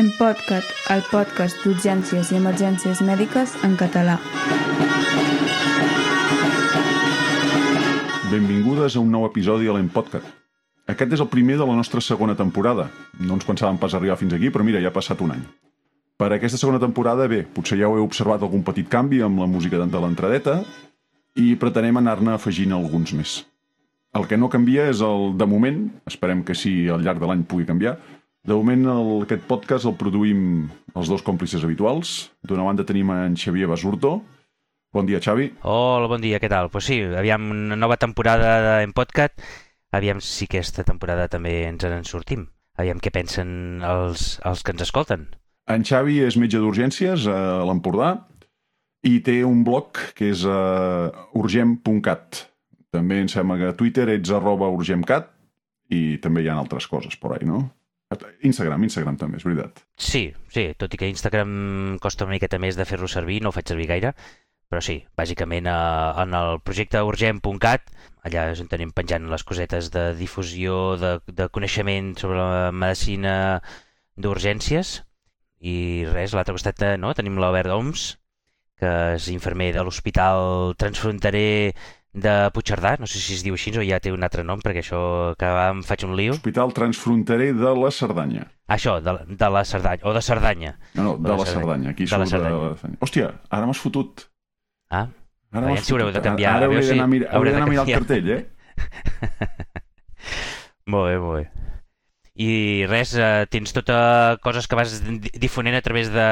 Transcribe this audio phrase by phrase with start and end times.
[0.00, 4.14] En Podcat, el podcast d'urgències i emergències mèdiques en català.
[8.30, 10.24] Benvingudes a un nou episodi de l'Empodcat.
[10.88, 12.86] Aquest és el primer de la nostra segona temporada.
[13.20, 15.42] No ens pensàvem pas arribar fins aquí, però mira, ja ha passat un any.
[16.16, 19.82] Per aquesta segona temporada, bé, potser ja heu observat algun petit canvi amb la música
[19.84, 20.62] de l'entradeta
[21.36, 23.36] i pretenem anar-ne afegint alguns més.
[24.16, 27.44] El que no canvia és el de moment, esperem que sí al llarg de l'any
[27.44, 27.98] pugui canviar,
[28.44, 32.30] de moment, el, aquest podcast el produïm els dos còmplices habituals.
[32.46, 34.20] D'una banda tenim en Xavier Basurto.
[34.92, 35.52] Bon dia, Xavi.
[35.62, 36.70] Hola, bon dia, què tal?
[36.72, 39.38] Pues sí, aviam, una nova temporada en podcast.
[39.94, 42.48] Aviam si aquesta temporada també ens en sortim.
[42.78, 45.28] Aviam què pensen els, els que ens escolten.
[45.70, 48.14] En Xavi és metge d'urgències a l'Empordà
[49.06, 52.46] i té un blog que és uh, urgem.cat.
[52.90, 55.30] També em sembla que a Twitter ets arroba urgemcat
[55.94, 57.68] i també hi ha altres coses per ahí, no?
[58.42, 59.84] Instagram, Instagram també, és veritat.
[59.94, 63.54] Sí, sí, tot i que Instagram costa una miqueta més de fer-lo servir, no ho
[63.54, 64.10] faig servir gaire,
[64.70, 65.74] però sí, bàsicament eh,
[66.22, 67.92] en el projecte urgent.cat,
[68.26, 73.34] allà és on tenim penjant les cosetes de difusió, de, de coneixement sobre la medicina
[74.18, 75.00] d'urgències,
[75.60, 75.76] i
[76.10, 78.08] res, a l'altre costat eh, no, tenim l'Albert Oms,
[78.80, 81.74] que és infermer de l'Hospital Transfronterer
[82.12, 84.82] de Puigcerdà, no sé si es diu així o ja té un altre nom, perquè
[84.82, 85.00] això
[85.38, 86.34] que em faig un lío.
[86.34, 88.48] Hospital Transfronterer de la Cerdanya.
[88.70, 90.74] Això, de, de la Cerdanya, o de Cerdanya.
[90.94, 91.94] No, no, de, de la, la Cerdanya.
[91.94, 92.58] Aquí de la Cerdanya.
[92.58, 92.98] De la...
[93.06, 94.26] Hòstia, ara m'has fotut.
[94.90, 95.06] Ah,
[95.54, 96.56] ara ja si haureu de canviar.
[96.58, 98.42] Ara hauré d'anar a mirar, hauré a mirar el cartell, eh?
[100.92, 101.46] molt bé, molt bé.
[102.40, 102.50] I
[102.88, 104.00] res, eh, tens tota
[104.42, 106.26] coses que vas difonent a través de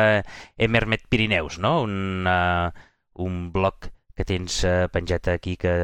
[0.57, 1.83] Emermet Pirineus, no?
[1.85, 2.71] Un, uh,
[3.23, 5.75] un blog que tens uh, penjat aquí que,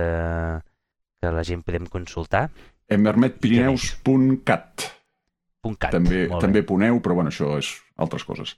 [1.22, 2.48] que la gent podem consultar.
[2.91, 4.91] Emermetpirineus.cat
[5.72, 8.56] .cat, també, també poneu, però bueno, això és altres coses.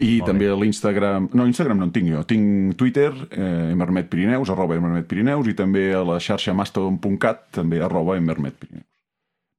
[0.00, 1.28] I molt també l'Instagram...
[1.36, 2.22] No, Instagram no en tinc jo.
[2.26, 8.88] Tinc Twitter, eh, emermetpirineus, arroba emermetpirineus, i també a la xarxa mastodon.cat, també arroba emermetpirineus.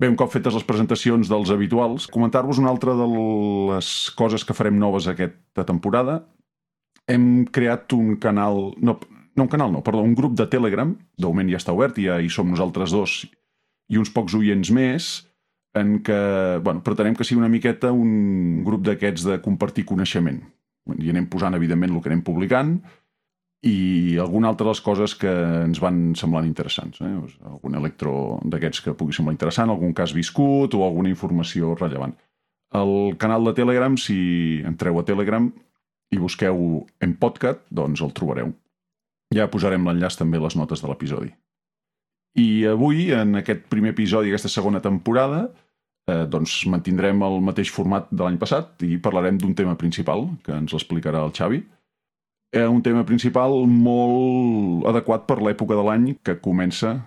[0.01, 4.57] Bé, un cop fetes les presentacions dels habituals, comentar-vos una altra de les coses que
[4.57, 6.23] farem noves aquesta temporada.
[7.05, 8.71] Hem creat un canal...
[8.81, 8.97] No,
[9.41, 12.19] no un canal, no, perdó, un grup de Telegram, de moment ja està obert, ja
[12.21, 13.19] hi som nosaltres dos
[13.91, 15.11] i uns pocs oients més,
[15.75, 16.21] en què
[16.63, 20.41] bueno, pretenem que sigui una miqueta un grup d'aquests de compartir coneixement.
[20.91, 22.75] I anem posant, evidentment, el que anem publicant
[23.67, 25.31] i alguna altra de les coses que
[25.67, 27.01] ens van semblant interessants.
[27.05, 27.11] Eh?
[27.45, 32.15] Algun electro d'aquests que pugui semblar interessant, algun cas viscut o alguna informació rellevant.
[32.73, 35.51] El canal de Telegram, si entreu a Telegram
[36.11, 38.51] i busqueu en podcast, doncs el trobareu.
[39.35, 41.31] Ja posarem l'enllaç també a les notes de l'episodi.
[42.39, 45.49] I avui, en aquest primer episodi d'aquesta segona temporada,
[46.07, 50.55] eh, doncs mantindrem el mateix format de l'any passat i parlarem d'un tema principal, que
[50.55, 51.63] ens l'explicarà el Xavi.
[52.51, 56.97] Eh, un tema principal molt adequat per l'època de l'any que comença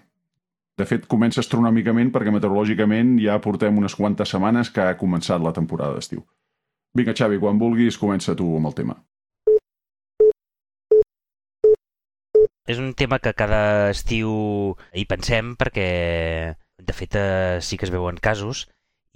[0.75, 5.53] de fet, comença astronòmicament perquè meteorològicament ja portem unes quantes setmanes que ha començat la
[5.55, 6.25] temporada d'estiu.
[6.95, 8.97] Vinga, Xavi, quan vulguis, comença tu amb el tema.
[12.73, 14.31] És un tema que cada estiu
[14.97, 15.89] hi pensem perquè,
[16.89, 18.63] de fet, eh, sí que es veuen casos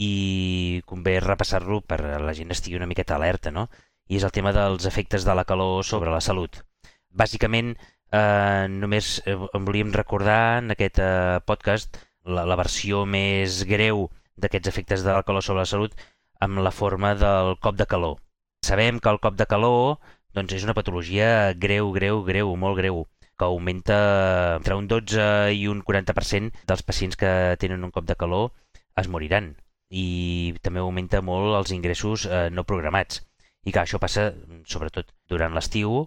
[0.09, 3.65] i convé repassar-lo per la gent estigui una miqueta alerta, no?
[4.13, 6.61] I és el tema dels efectes de la calor sobre la salut.
[7.09, 7.73] Bàsicament,
[8.13, 14.11] eh, només eh, em volíem recordar en aquest eh, podcast la, la versió més greu
[14.37, 15.97] d'aquests efectes de la calor sobre la salut
[16.45, 18.21] amb la forma del cop de calor.
[18.61, 19.97] Sabem que el cop de calor
[20.37, 23.07] doncs, és una patologia greu, greu, greu, molt greu
[23.39, 23.99] que augmenta
[24.57, 27.33] entre un 12 i un 40% dels pacients que
[27.63, 28.51] tenen un cop de calor
[28.99, 29.55] es moriran
[29.89, 33.23] i també augmenta molt els ingressos eh, no programats
[33.65, 34.33] i que això passa
[34.69, 36.05] sobretot durant l'estiu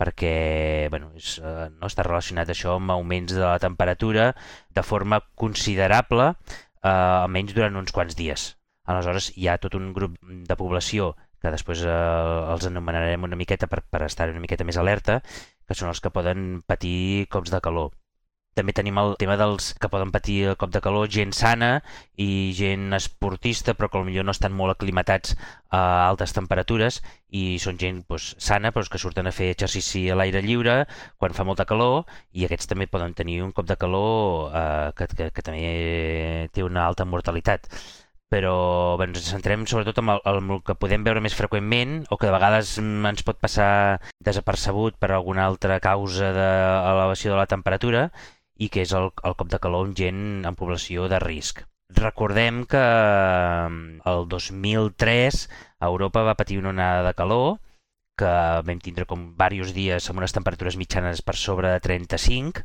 [0.00, 4.30] perquè bueno, és, eh, no està relacionat això amb augments de la temperatura
[4.74, 8.54] de forma considerable eh, almenys durant uns quants dies.
[8.88, 11.94] Aleshores hi ha tot un grup de població que després eh,
[12.54, 15.20] els anomenarem una miqueta per, per estar una miqueta més alerta,
[15.66, 17.90] que són els que poden patir cops de calor.
[18.58, 21.68] També tenim el tema dels que poden patir el cop de calor, gent sana
[22.24, 25.36] i gent esportista, però que potser no estan molt aclimatats
[25.70, 26.98] a altes temperatures
[27.30, 30.76] i són gent doncs, sana, però que surten a fer exercici a l'aire lliure
[31.16, 35.08] quan fa molta calor i aquests també poden tenir un cop de calor eh, que,
[35.14, 37.70] que, que també té una alta mortalitat
[38.30, 42.16] però bé, ens centrem sobretot en el, en el que podem veure més freqüentment o
[42.16, 48.06] que de vegades ens pot passar desapercebut per alguna altra causa d'elevació de la temperatura
[48.60, 51.64] i que és el, el cop de calor en gent en població de risc.
[51.96, 55.40] Recordem que mm, el 2003
[55.90, 57.58] Europa va patir una onada de calor
[58.20, 58.30] que
[58.66, 62.62] vam tindre com diversos dies amb unes temperatures mitjanes per sobre de 35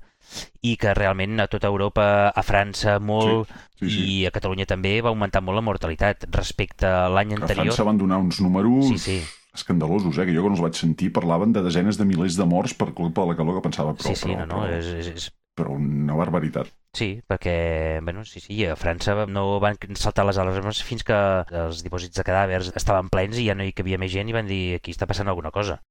[0.62, 4.04] i que realment a tota Europa, a França molt, Sí, sí.
[4.08, 7.66] i a Catalunya també va augmentar molt la mortalitat respecte a l'any Que a anterior.
[7.68, 9.18] França van donar uns números Sí, sí.
[9.54, 10.26] escandalosos, eh?
[10.26, 13.22] que jo quan els vaig sentir parlaven de desenes de milers de morts per culpa
[13.24, 15.30] de la calor que pensava, però, Sí, sí, però, no, no, però, és, és, és...
[15.56, 16.72] però una barbaritat.
[16.96, 21.16] Sí, perquè, bueno, sí, sí, a França no van saltar les alarmes fins que
[21.52, 24.48] els dipòsits de cadàvers estaven plens i ja no hi cabia més gent i van
[24.48, 25.82] dir aquí està passant alguna cosa.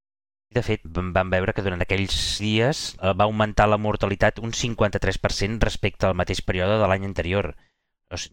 [0.55, 5.65] De fet, vam veure que durant aquells dies eh, va augmentar la mortalitat un 53%
[5.67, 7.51] respecte al mateix període de l'any anterior.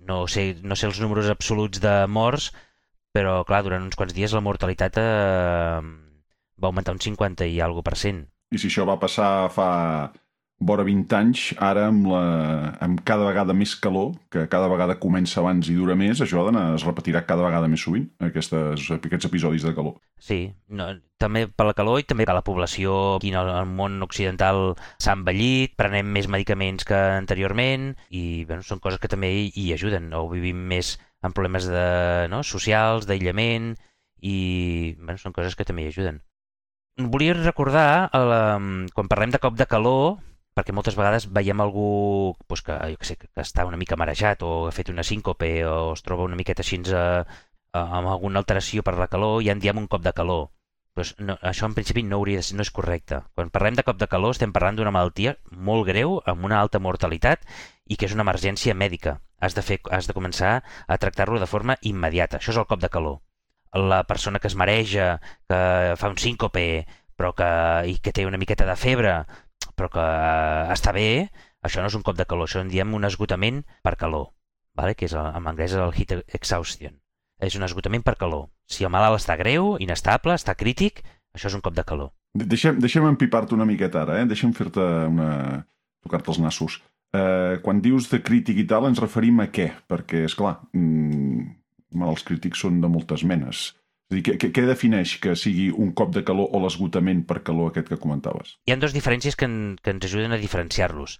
[0.07, 2.53] No sé, no, sé, els números absoluts de morts,
[3.17, 5.81] però clar, durant uns quants dies la mortalitat eh,
[6.63, 8.23] va augmentar un 50 i alguna per cent.
[8.53, 9.69] I si això va passar fa
[10.69, 12.23] vora 20 anys, ara amb, la,
[12.85, 16.75] amb cada vegada més calor, que cada vegada comença abans i dura més, això d'anar-
[16.77, 19.99] es repetirà cada vegada més sovint, aquestes, aquests episodis de calor.
[20.23, 20.89] Sí, no,
[21.19, 25.15] també per la calor i també que la població aquí al, al món occidental s'ha
[25.19, 30.13] envellit, prenem més medicaments que anteriorment i bueno, són coses que també hi, hi ajuden.
[30.15, 33.75] O vivim més amb problemes de, no, socials, d'aïllament
[34.23, 36.21] i bueno, són coses que també hi ajuden.
[36.99, 38.35] Volia recordar, el,
[38.93, 40.19] quan parlem de cop de calor,
[40.57, 44.43] perquè moltes vegades veiem algú doncs, que, jo que, sé, que està una mica marejat
[44.45, 47.05] o ha fet una síncope o es troba una miqueta així a,
[47.73, 50.51] a, amb alguna alteració per la calor i en diem un cop de calor.
[50.93, 53.23] Pues no, això en principi no, hauria de ser, no és correcte.
[53.35, 55.39] Quan parlem de cop de calor estem parlant d'una malaltia
[55.69, 57.47] molt greu, amb una alta mortalitat
[57.89, 59.17] i que és una emergència mèdica.
[59.41, 62.39] Has de, fer, has de començar a tractar-lo de forma immediata.
[62.39, 63.23] Això és el cop de calor.
[63.73, 65.17] La persona que es mareja,
[65.49, 65.63] que
[65.97, 66.85] fa un síncope,
[67.17, 67.49] però que,
[67.89, 69.15] i que té una miqueta de febre,
[69.77, 70.05] però que
[70.75, 71.29] està bé,
[71.63, 74.31] això no és un cop de calor, això en diem un esgotament per calor,
[74.75, 74.95] vale?
[74.99, 76.99] que és el, en anglès el heat exhaustion.
[77.43, 78.49] És un esgotament per calor.
[78.71, 81.03] Si el malalt està greu, inestable, està crític,
[81.35, 82.13] això és un cop de calor.
[82.35, 84.27] De- Deixem, deixem empipar-te una miqueta ara, eh?
[84.31, 84.81] deixem fer-te
[85.11, 85.65] una...
[86.03, 86.81] tocar-te els nassos.
[87.13, 89.67] Eh, quan dius de crític i tal, ens referim a què?
[89.91, 91.43] Perquè, és clar, mm,
[91.99, 93.73] malalts crítics són de moltes menes.
[94.13, 97.71] És dir, què, què, defineix que sigui un cop de calor o l'esgotament per calor
[97.71, 98.59] aquest que comentaves?
[98.69, 101.15] Hi ha dues diferències que, en, que ens ajuden a diferenciar-los.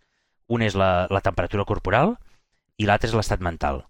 [0.53, 2.19] Un és la, la temperatura corporal
[2.77, 3.87] i l'altre és l'estat mental.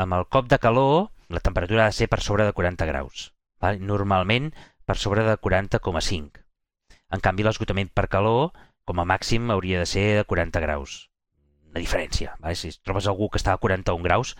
[0.00, 3.32] Amb el cop de calor, la temperatura ha de ser per sobre de 40 graus.
[3.60, 3.82] Val?
[3.84, 4.52] Normalment
[4.88, 6.40] per sobre de 40,5.
[7.12, 8.54] En canvi, l'esgotament per calor,
[8.88, 11.02] com a màxim, hauria de ser de 40 graus.
[11.68, 12.38] Una diferència.
[12.40, 12.56] Val?
[12.56, 14.38] Si trobes algú que està a 41 graus,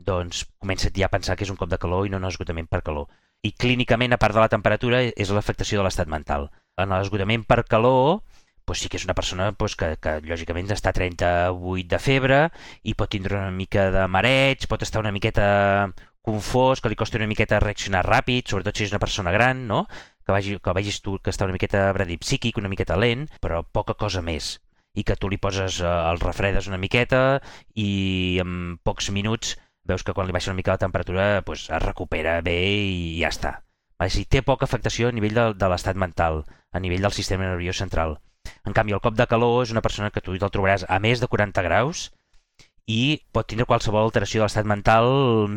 [0.00, 2.70] doncs comença't ja a pensar que és un cop de calor i no un esgotament
[2.70, 3.12] per calor.
[3.42, 6.48] I clínicament, a part de la temperatura, és l'afectació de l'estat mental.
[6.78, 8.22] En l'esgotament per calor,
[8.66, 12.38] doncs sí que és una persona doncs, que, que lògicament està a 38 de febre
[12.86, 15.90] i pot tindre una mica de mareig, pot estar una miqueta
[16.22, 19.88] confós, que li costa una miqueta reaccionar ràpid, sobretot si és una persona gran, no?
[20.22, 23.98] que, vagi, que vegis tu que està una miqueta bradipsíquic, una miqueta lent, però poca
[23.98, 24.60] cosa més
[24.94, 27.40] i que tu li poses eh, el refredes una miqueta
[27.74, 31.82] i en pocs minuts veus que quan li baixa una mica la temperatura pues, es
[31.82, 33.52] recupera bé i ja està.
[33.98, 34.10] Vale?
[34.14, 37.78] Si té poca afectació a nivell de, de l'estat mental, a nivell del sistema nerviós
[37.82, 38.18] central.
[38.66, 41.22] En canvi, el cop de calor és una persona que tu te'l trobaràs a més
[41.22, 42.08] de 40 graus
[42.90, 45.06] i pot tindre qualsevol alteració de l'estat mental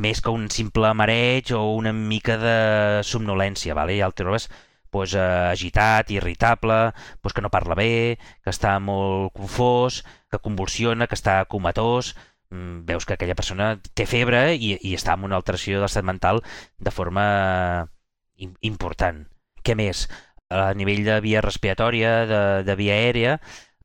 [0.06, 2.58] més que un simple mareig o una mica de
[3.04, 3.98] somnolència, vale?
[3.98, 4.50] ja el trobes
[4.96, 5.20] pues, eh,
[5.52, 11.42] agitat, irritable, pues, que no parla bé, que està molt confós, que convulsiona, que està
[11.52, 12.14] comatós,
[12.88, 16.42] veus que aquella persona té febre i, i està amb una alteració de mental
[16.80, 17.26] de forma
[18.38, 19.26] im- important.
[19.64, 20.06] Què més?
[20.50, 23.40] A nivell de via respiratòria, de, de via aèria,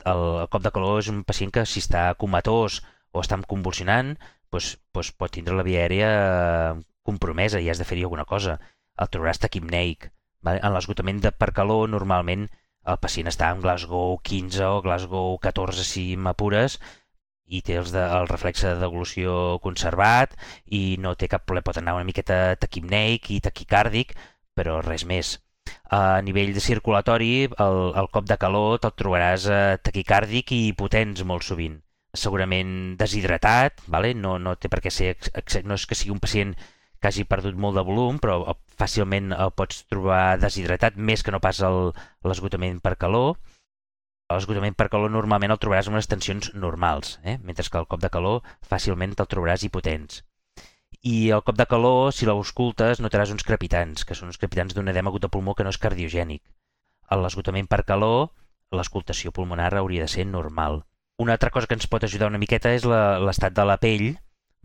[0.05, 2.81] el, cop de calor és un pacient que si està comatós
[3.13, 4.15] o està convulsionant,
[4.53, 8.59] doncs, doncs pot tindre la via aèria eh, compromesa i has de fer-hi alguna cosa.
[9.01, 10.11] El trobaràs taquimneic.
[10.51, 12.47] En l'esgotament de per calor, normalment
[12.89, 16.79] el pacient està en Glasgow 15 o Glasgow 14 si m'apures
[17.51, 20.37] i té els de, el reflexe de deglució conservat
[20.79, 24.15] i no té cap problema, pot anar una miqueta taquimneic i taquicàrdic,
[24.55, 25.37] però res més.
[25.91, 27.33] A nivell de circulatori,
[27.67, 31.79] el, el cop de calor te'l trobaràs eh, taquicàrdic i potents molt sovint.
[32.25, 34.15] Segurament deshidratat, vale?
[34.15, 35.15] no, no té per què ser,
[35.67, 36.55] no és que sigui un pacient
[37.01, 41.35] que hagi perdut molt de volum, però eh, fàcilment el pots trobar deshidratat, més que
[41.35, 43.39] no pas l'esgotament per calor.
[44.31, 47.39] L'esgotament per calor normalment el trobaràs amb unes tensions normals, eh?
[47.43, 50.23] mentre que el cop de calor fàcilment te'l trobaràs hipotens.
[51.03, 54.93] I el cop de calor, si l'auscultes, notaràs uns crepitants, que són uns crepitants d'un
[54.93, 56.45] edema agut de pulmó que no és cardiogènic.
[57.11, 58.31] L'esgotament per calor,
[58.71, 60.85] l'escoltació pulmonar hauria de ser normal.
[61.19, 64.13] Una altra cosa que ens pot ajudar una miqueta és l'estat de la pell,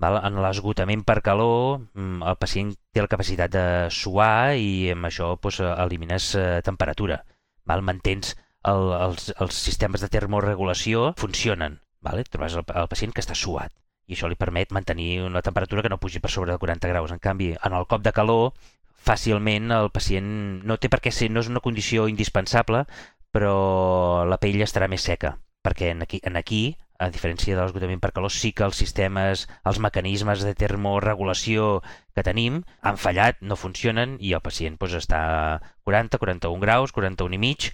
[0.04, 0.18] Val?
[0.28, 5.30] En l'esgotament per calor, mm, el pacient té la capacitat de suar i amb això
[5.40, 7.22] doncs, elimines eh, temperatura.
[7.66, 7.82] Val?
[7.82, 8.36] Mantens
[8.72, 11.82] el, els, els sistemes de termorregulació funcionen.
[12.06, 12.24] Val?
[12.30, 13.74] Trobes el, el pacient que està suat
[14.06, 17.12] i això li permet mantenir una temperatura que no pugi per sobre de 40 graus.
[17.12, 18.54] En canvi, en el cop de calor,
[19.06, 20.28] fàcilment el pacient
[20.66, 22.86] no té per què ser, no és una condició indispensable,
[23.34, 23.56] però
[24.30, 26.64] la pell estarà més seca, perquè en aquí, en aquí
[26.98, 31.82] a diferència de l'esgotament per calor, sí que els sistemes, els mecanismes de termorregulació
[32.16, 36.96] que tenim han fallat, no funcionen i el pacient doncs, està a 40, 41 graus,
[36.96, 37.68] 41 i mig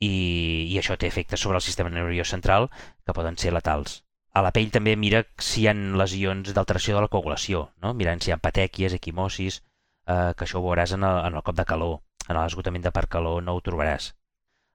[0.00, 2.68] i, i això té efectes sobre el sistema nerviós central
[3.04, 4.02] que poden ser letals.
[4.36, 7.94] A la pell també mira si hi ha lesions d'alteració de la coagulació, no?
[7.94, 9.62] mirant si hi ha patèquies, equimosis,
[10.06, 11.98] eh, que això ho veuràs en el, en el cop de calor.
[12.28, 14.12] En l'esgotament de per calor no ho trobaràs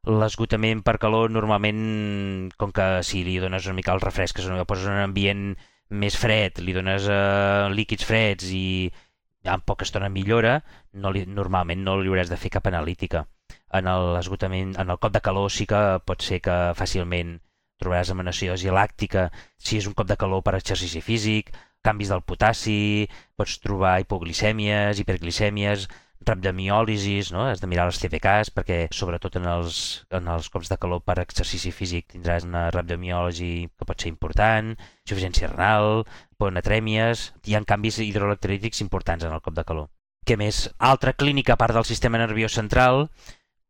[0.08, 4.66] l'esgotament per calor normalment, com que si li dones una mica el refresc, que el
[4.66, 5.44] poses en un ambient
[5.92, 8.90] més fred, li dones eh, líquids freds i
[9.44, 10.62] en poca estona millora,
[10.94, 13.26] no li, normalment no li hauràs de fer cap analítica.
[13.78, 17.40] En l'esgotament, en el cop de calor sí que pot ser que fàcilment
[17.82, 21.52] trobaràs emanació làctica si és un cop de calor per exercici físic,
[21.82, 25.88] canvis del potassi, pots trobar hipoglicèmies, hiperglicèmies,
[26.22, 27.48] rabdomiòlisis, no?
[27.50, 31.18] has de mirar les TPKs perquè sobretot en els, en els cops de calor per
[31.24, 34.76] exercici físic tindràs una rabdomiòlisi que pot ser important,
[35.08, 36.04] insuficiència renal,
[36.38, 39.90] ponatrèmies, hi ha canvis hidroelectrolítics importants en el cop de calor.
[40.22, 40.68] Què més?
[40.78, 43.08] Altra clínica a part del sistema nerviós central,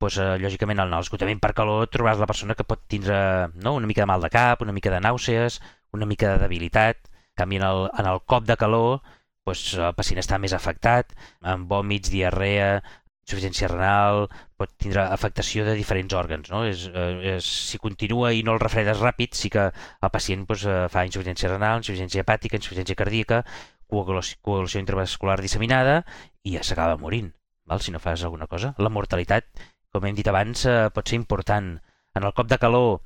[0.02, 3.18] doncs, eh, lògicament en l'esgotament per calor trobaràs la persona que pot tindre
[3.56, 3.76] no?
[3.78, 5.62] una mica de mal de cap, una mica de nàusees,
[5.94, 7.08] una mica de debilitat.
[7.32, 9.02] En canvi, en el, en el cop de calor
[9.48, 11.16] doncs, el pacient està més afectat,
[11.54, 12.82] amb vòmits, diarrea,
[13.26, 14.26] insuficiència renal,
[14.60, 16.50] pot tindre afectació de diferents òrgans.
[16.52, 16.64] No?
[16.68, 20.66] És, eh, és, si continua i no el refredes ràpid, sí que el pacient doncs,
[20.94, 23.44] fa insuficiència renal, insuficiència hepàtica, insuficiència cardíaca,
[23.92, 26.02] coagulació, coagulació intravascular disseminada
[26.44, 27.32] i ja s'acaba morint,
[27.68, 27.82] val?
[27.84, 28.74] si no fas alguna cosa.
[28.78, 29.50] La mortalitat,
[29.92, 31.74] com hem dit abans, eh, pot ser important.
[32.16, 33.02] En el cop de calor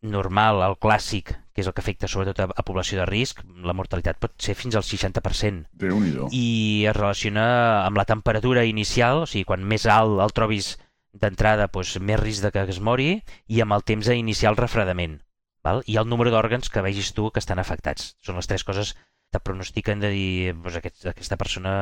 [0.00, 3.74] normal, el clàssic, que és el que afecta sobretot a, a població de risc, la
[3.76, 5.66] mortalitat pot ser fins al 60%.
[5.72, 6.46] déu nhi I
[6.88, 7.46] es relaciona
[7.84, 10.76] amb la temperatura inicial, o sigui, quan més alt el trobis
[11.12, 13.10] d'entrada, doncs, més risc de que es mori,
[13.48, 15.20] i amb el temps a iniciar el refredament.
[15.64, 15.82] Val?
[15.84, 18.14] I el número d'òrgans que vegis tu que estan afectats.
[18.24, 18.94] Són les tres coses
[19.30, 21.72] que pronostiquen de dir doncs, aquest, aquesta persona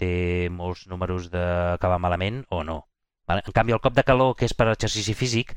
[0.00, 2.86] té molts números d'acabar malament o no.
[3.38, 5.54] En canvi, el cop de calor, que és per exercici físic,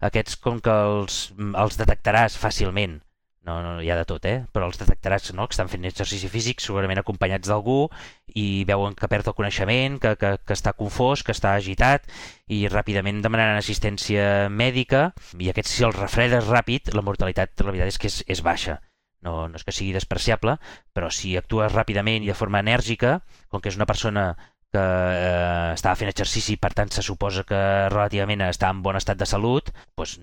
[0.00, 3.00] aquests com que els, els detectaràs fàcilment,
[3.48, 4.44] no, no, hi ha de tot, eh?
[4.52, 5.46] però els detectaràs no?
[5.48, 7.88] que estan fent exercici físic, segurament acompanyats d'algú,
[8.36, 12.04] i veuen que perd el coneixement, que, que, que està confós, que està agitat,
[12.52, 15.08] i ràpidament demanaran assistència mèdica,
[15.40, 18.78] i aquests si els refredes ràpid, la mortalitat, la veritat és que és, és baixa.
[19.24, 20.56] No, no és que sigui despreciable,
[20.96, 23.18] però si actues ràpidament i de forma enèrgica,
[23.52, 24.30] com que és una persona
[24.74, 27.60] que eh, estava fent exercici, per tant se suposa que
[27.90, 30.18] relativament està en bon estat de salut, doncs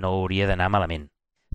[0.00, 1.06] no hauria d'anar malament.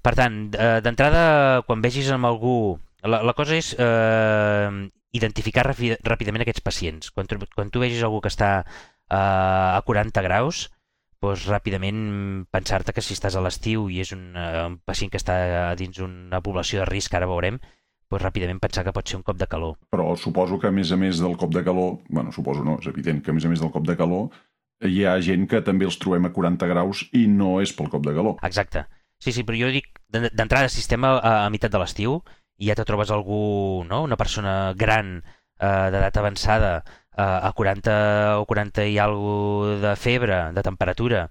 [0.02, 2.78] Per tant, eh, d'entrada, quan vegis amb algú...
[3.04, 4.70] La, la cosa és eh,
[5.16, 7.12] identificar ràpidament aquests pacients.
[7.16, 10.68] Quan tu, quan tu vegis algú que està eh, a 40 graus,
[11.24, 15.20] doncs ràpidament pensar-te que si estàs a l'estiu i és un, uh, un pacient que
[15.20, 15.36] està
[15.80, 17.60] dins una població de risc, ara veurem,
[18.10, 19.78] pues, ràpidament pensar que pot ser un cop de calor.
[19.94, 22.90] Però suposo que a més a més del cop de calor, bueno, suposo no, és
[22.92, 24.30] evident que a més a més del cop de calor
[24.88, 28.06] hi ha gent que també els trobem a 40 graus i no és pel cop
[28.06, 28.40] de calor.
[28.48, 28.86] Exacte.
[29.20, 32.22] Sí, sí, però jo dic d'entrada sistema a, a meitat de l'estiu
[32.60, 34.04] i ja te trobes algú, no?
[34.08, 40.40] una persona gran eh, d'edat avançada eh, a 40 o 40 i alguna de febre,
[40.56, 41.28] de temperatura,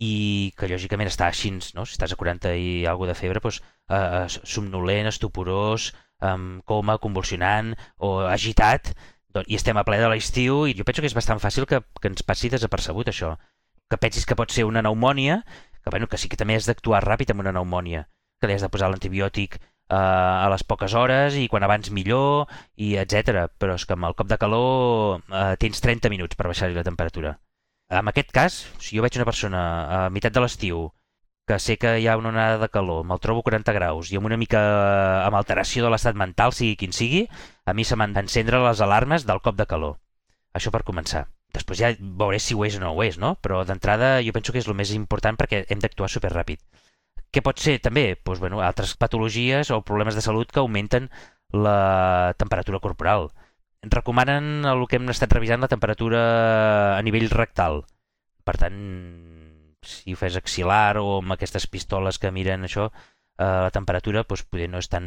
[0.00, 1.84] i que lògicament està així, no?
[1.84, 5.92] si estàs a 40 i alguna de febre, doncs, eh, somnolent, estuporós,
[6.34, 8.92] um, coma, convulsionant o agitat,
[9.36, 11.82] doncs, i estem a ple de l'estiu i jo penso que és bastant fàcil que,
[12.00, 13.36] que ens passi desapercebut això.
[13.90, 15.42] Que pensis que pot ser una pneumònia,
[15.82, 18.06] que, bueno, que sí que també has d'actuar ràpid amb una pneumònia,
[18.40, 22.50] que li has de posar l'antibiòtic uh, a les poques hores i quan abans millor,
[22.74, 23.46] i etc.
[23.60, 26.86] Però és que amb el cop de calor uh, tens 30 minuts per baixar-li la
[26.86, 27.36] temperatura.
[27.86, 30.88] En aquest cas, si jo veig una persona a meitat de l'estiu
[31.46, 34.26] que sé que hi ha una onada de calor, me'l trobo 40 graus i amb
[34.26, 34.60] una mica
[35.22, 37.22] amb alteració de l'estat mental, sigui quin sigui,
[37.64, 39.96] a mi se m'han d'encendre les alarmes del cop de calor.
[40.58, 41.26] Això per començar.
[41.54, 43.36] Després ja veuré si ho és o no ho és, no?
[43.44, 46.60] Però d'entrada jo penso que és el més important perquè hem d'actuar superràpid.
[47.30, 48.08] Què pot ser també?
[48.24, 51.10] Doncs, bueno, altres patologies o problemes de salut que augmenten
[51.52, 53.30] la temperatura corporal.
[53.82, 56.22] Recomanen el que hem estat revisant la temperatura
[56.96, 57.84] a nivell rectal.
[58.46, 58.80] Per tant,
[59.84, 62.88] si ho fes axilar o amb aquestes pistoles que miren això,
[63.38, 65.06] eh, la temperatura doncs, poder no és tan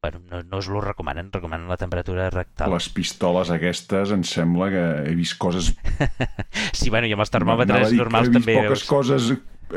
[0.00, 2.72] bueno, no, no us lo recomanen, recomanen la temperatura rectal.
[2.72, 5.74] Les pistoles aquestes, em sembla que he vist coses...
[6.72, 8.86] sí, bueno, i amb els termòmetres normals he vist també poques veus...
[8.88, 9.32] coses...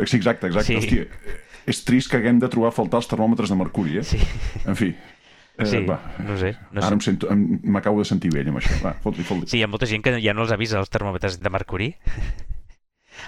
[0.07, 0.69] Sí, exacte, exacte.
[0.71, 0.77] Sí.
[0.79, 4.05] Hòstia, és trist que haguem de trobar a faltar els termòmetres de mercuri, eh?
[4.07, 4.21] Sí,
[4.63, 4.93] En fi.
[5.53, 5.99] Eh, sí, va.
[6.25, 6.55] no sé.
[6.73, 7.13] No Ara sé.
[7.69, 8.73] m'acabo de sentir vell amb això.
[8.81, 9.51] Va, fot-li, fot-li.
[9.51, 11.91] Sí, hi ha molta gent que ja no els avisa els termòmetres de mercuri,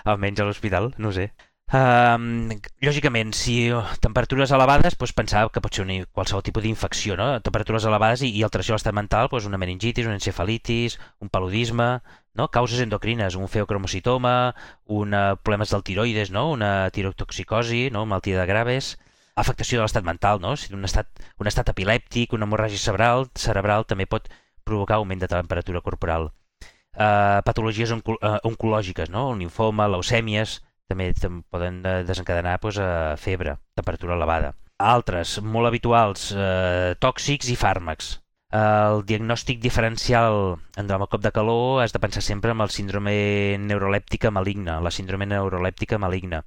[0.04, 1.32] almenys a l'hospital, no sé.
[1.74, 2.52] Um,
[2.86, 3.56] lògicament, si
[4.00, 7.26] temperatures elevades, doncs pensar que pot ser una, qualsevol tipus d'infecció, no?
[7.42, 11.90] Temperatures elevades i, i alteració de l'estat mental, doncs una meningitis, una encefalitis, un paludisme,
[12.38, 12.48] no?
[12.54, 14.36] Causes endocrines, un feocromocitoma,
[15.02, 16.52] una, problemes del tiroides, no?
[16.54, 18.06] Una tirotoxicosi, no?
[18.06, 18.94] Malaltia de graves,
[19.36, 20.54] afectació de l'estat mental, no?
[20.56, 21.10] Si un estat,
[21.42, 24.30] un estat epilèptic, una hemorràgia cerebral, cerebral també pot
[24.64, 26.30] provocar augment de temperatura corporal.
[26.96, 29.30] Uh, patologies onco uh, oncològiques, no?
[29.34, 31.10] El linfoma, leucèmies, també
[31.52, 34.54] poden eh, desencadenar doncs, a febre, temperatura elevada.
[34.78, 38.20] Altres, molt habituals, eh, tòxics i fàrmacs.
[38.56, 43.58] El diagnòstic diferencial en el cop de calor has de pensar sempre en el síndrome
[43.60, 46.44] neurolèptica maligna, la síndrome neurolèptica maligna,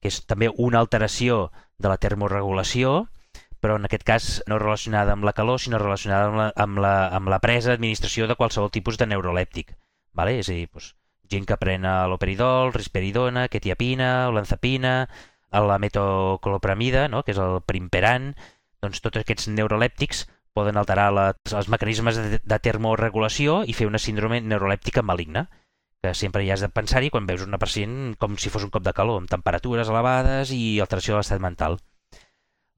[0.00, 2.96] que és també una alteració de la termorregulació,
[3.60, 6.94] però en aquest cas no relacionada amb la calor, sinó relacionada amb la, amb la,
[7.20, 9.76] amb la presa administració de qualsevol tipus de neurolèptic.
[10.14, 10.38] Vale?
[10.40, 10.92] És a dir, doncs,
[11.30, 14.94] gent que pren l'operidol, risperidona, quetiapina, olanzapina,
[15.54, 17.22] la metoclopramida, no?
[17.22, 18.32] que és el primperan,
[18.82, 24.02] doncs tots aquests neurolèptics poden alterar la, els mecanismes de, de termorregulació i fer una
[24.02, 25.48] síndrome neurolèptica maligna,
[26.02, 28.84] que sempre hi has de pensar-hi quan veus una pacient com si fos un cop
[28.84, 31.78] de calor, amb temperatures elevades i alteració de l'estat mental.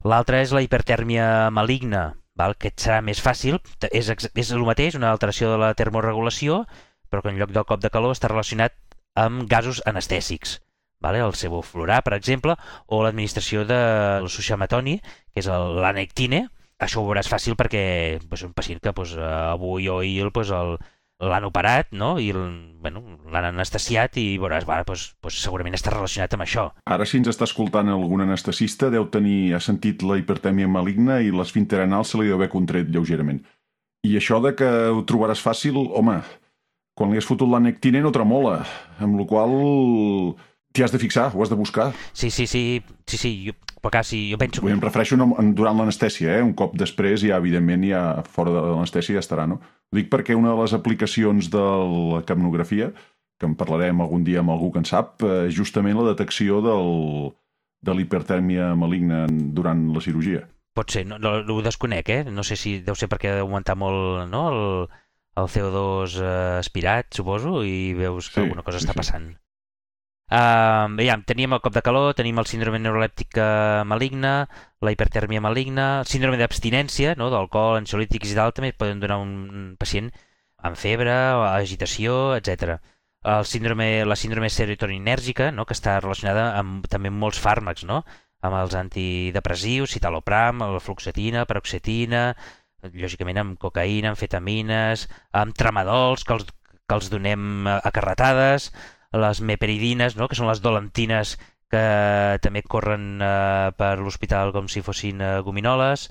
[0.06, 2.54] L'altra és la hipertèrmia maligna, val?
[2.60, 3.58] que et serà més fàcil,
[3.90, 6.64] és, és el mateix, una alteració de la termorregulació,
[7.10, 8.76] però que en lloc del cop de calor està relacionat
[9.16, 10.60] amb gasos anestèsics.
[11.00, 11.20] Vale?
[11.20, 12.56] El sevoflurà, per exemple,
[12.88, 13.78] o l'administració de
[14.24, 14.98] l'oxamatoni,
[15.32, 16.46] que és l'anectine.
[16.82, 17.82] Això ho veuràs fàcil perquè
[18.22, 20.76] doncs, un pacient que doncs, avui o ahir doncs, el,
[21.24, 22.16] l'han operat no?
[22.20, 26.66] i bueno, l'han anestesiat i veuràs, va, doncs, doncs, segurament està relacionat amb això.
[26.92, 31.32] Ara, si ens està escoltant algun anestesista, deu tenir, ha sentit la hipertèmia maligna i
[31.32, 33.40] l'esfínter anal se li deu haver contret lleugerament.
[34.04, 36.20] I això de que ho trobaràs fàcil, home,
[36.96, 38.62] quan li has fotut l'anectine no tremola,
[39.04, 39.52] amb la qual
[40.72, 41.90] t'hi has de fixar, ho has de buscar.
[42.12, 43.54] Sí, sí, sí, sí, sí jo,
[43.84, 46.42] però sí, jo penso Vull dir, em refereixo no, en- durant l'anestèsia, eh?
[46.42, 49.60] un cop després ja, evidentment, ja fora de l'anestèsia ja estarà, no?
[49.92, 51.62] Ho dic perquè una de les aplicacions de
[52.16, 52.90] la capnografia,
[53.38, 57.32] que en parlarem algun dia amb algú que en sap, eh, justament la detecció del,
[57.84, 60.46] de l'hipertèrmia maligna en- durant la cirurgia.
[60.76, 62.24] Pot ser, no, no, ho desconec, eh?
[62.28, 64.42] No sé si deu ser perquè ha d'augmentar molt no?
[64.52, 64.88] el,
[65.40, 66.28] el CO2 eh,
[66.60, 69.00] aspirat, suposo, i veus que Sí, alguna cosa sí, està sí.
[69.02, 69.34] passant.
[70.26, 73.38] Uh, veiem, teníem el cop de calor, tenim el síndrome neurolèptic
[73.86, 74.32] maligna,
[74.82, 77.28] la hipertèrmia maligna, el síndrome d'abstinència, no?
[77.30, 80.10] d'alcohol, ansiolítics i tal, també poden donar un pacient
[80.66, 81.14] amb febre,
[81.52, 82.80] agitació, etc.
[83.36, 85.64] El síndrome, la síndrome serotoninèrgica, no?
[85.64, 88.02] que està relacionada amb, també amb molts fàrmacs, no?
[88.46, 92.28] amb els antidepressius, citalopram, la fluoxetina, paroxetina,
[92.94, 96.46] lògicament amb cocaïna, amfetamines, amb tramadols, que els,
[96.86, 98.70] que els donem a carretades,
[99.16, 100.28] les meperidines, no?
[100.28, 101.36] que són les dolentines
[101.70, 106.08] que també corren eh, per l'hospital com si fossin eh, gominoles,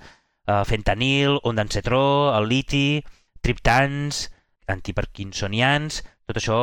[0.47, 2.03] eh, fentanil, ondancetró,
[2.35, 3.03] el liti,
[3.45, 4.25] triptans,
[4.71, 6.57] antiparkinsonians, tot això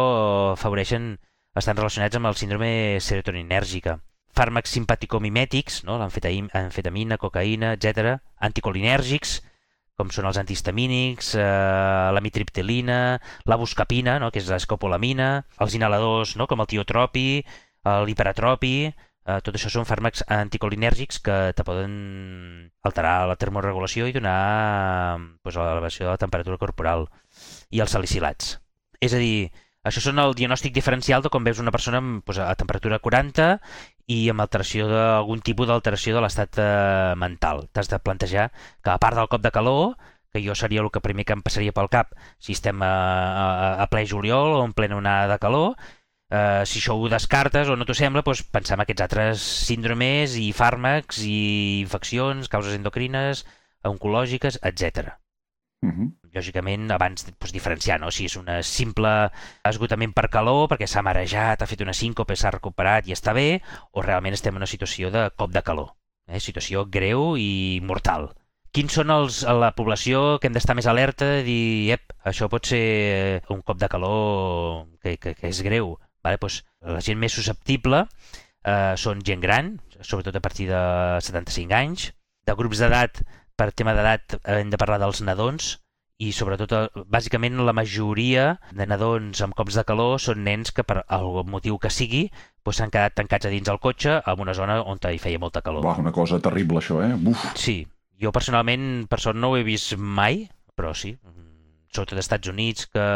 [0.53, 1.15] afavoreixen,
[1.57, 3.99] estan relacionats amb el síndrome serotoninèrgica.
[4.33, 5.99] Fàrmacs simpaticomimètics, no?
[6.01, 8.17] l'amfetamina, cocaïna, etc.
[8.49, 9.41] Anticolinèrgics,
[10.03, 11.47] com són els antihistamínics, eh,
[12.17, 12.99] la mitriptilina,
[13.47, 14.33] la buscapina, no?
[14.35, 15.31] que és l'escopolamina,
[15.63, 16.49] els inhaladors, no?
[16.51, 17.29] com el tiotropi,
[17.83, 21.95] l'hiperatropi, eh, tot això són fàrmacs anticolinèrgics que te poden
[22.83, 24.39] alterar la termorregulació i donar
[25.43, 27.07] pues, l'elevació de la temperatura corporal.
[27.71, 28.57] I els salicilats.
[29.03, 29.51] És a dir,
[29.87, 33.49] això són el diagnòstic diferencial de quan veus una persona pues, a temperatura 40
[34.13, 37.67] i amb alteració d'algun tipus d'alteració de l'estat eh, mental.
[37.73, 38.51] T'has de plantejar
[38.85, 39.97] que a part del cop de calor,
[40.33, 42.93] que jo seria el que primer que em passaria pel cap si estem a,
[43.45, 43.47] a,
[43.85, 45.75] a ple juliol o en plena onada de calor,
[46.33, 50.39] eh, si això ho descartes o no t'ho sembla, doncs pensar en aquests altres síndromes
[50.41, 51.41] i fàrmacs i
[51.83, 53.47] infeccions, causes endocrines,
[53.95, 55.22] oncològiques, etc
[55.83, 56.13] Uh -huh.
[56.33, 58.11] lògicament, abans pues, diferenciar no?
[58.11, 59.31] si és un simple
[59.65, 63.63] esgotament per calor, perquè s'ha marejat, ha fet una síncope, s'ha recuperat i està bé,
[63.91, 65.97] o realment estem en una situació de cop de calor,
[66.29, 66.39] eh?
[66.41, 68.31] situació greu i mortal.
[68.73, 72.65] Quins són els, la població que hem d'estar més alerta de dir, ep, això pot
[72.65, 75.99] ser un cop de calor que, que, que és greu.
[76.25, 76.39] Vale?
[76.39, 78.07] Pues, la gent més susceptible
[78.65, 80.83] eh, són gent gran, sobretot a partir de
[81.21, 82.13] 75 anys,
[82.47, 83.21] de grups d'edat
[83.63, 85.77] per tema d'edat hem de parlar dels nadons,
[86.23, 90.85] i sobretot, eh, bàsicament, la majoria de nadons amb cops de calor són nens que
[90.87, 92.25] per algun motiu que sigui
[92.63, 95.63] doncs s'han quedat tancats a dins del cotxe en una zona on hi feia molta
[95.63, 95.83] calor.
[95.87, 97.15] Buah, una cosa terrible això, eh?
[97.15, 97.47] Uf.
[97.59, 97.77] Sí,
[98.23, 100.45] jo personalment, per sort no ho he vist mai,
[100.79, 101.17] però sí,
[101.93, 103.07] sobretot als Estats Units, que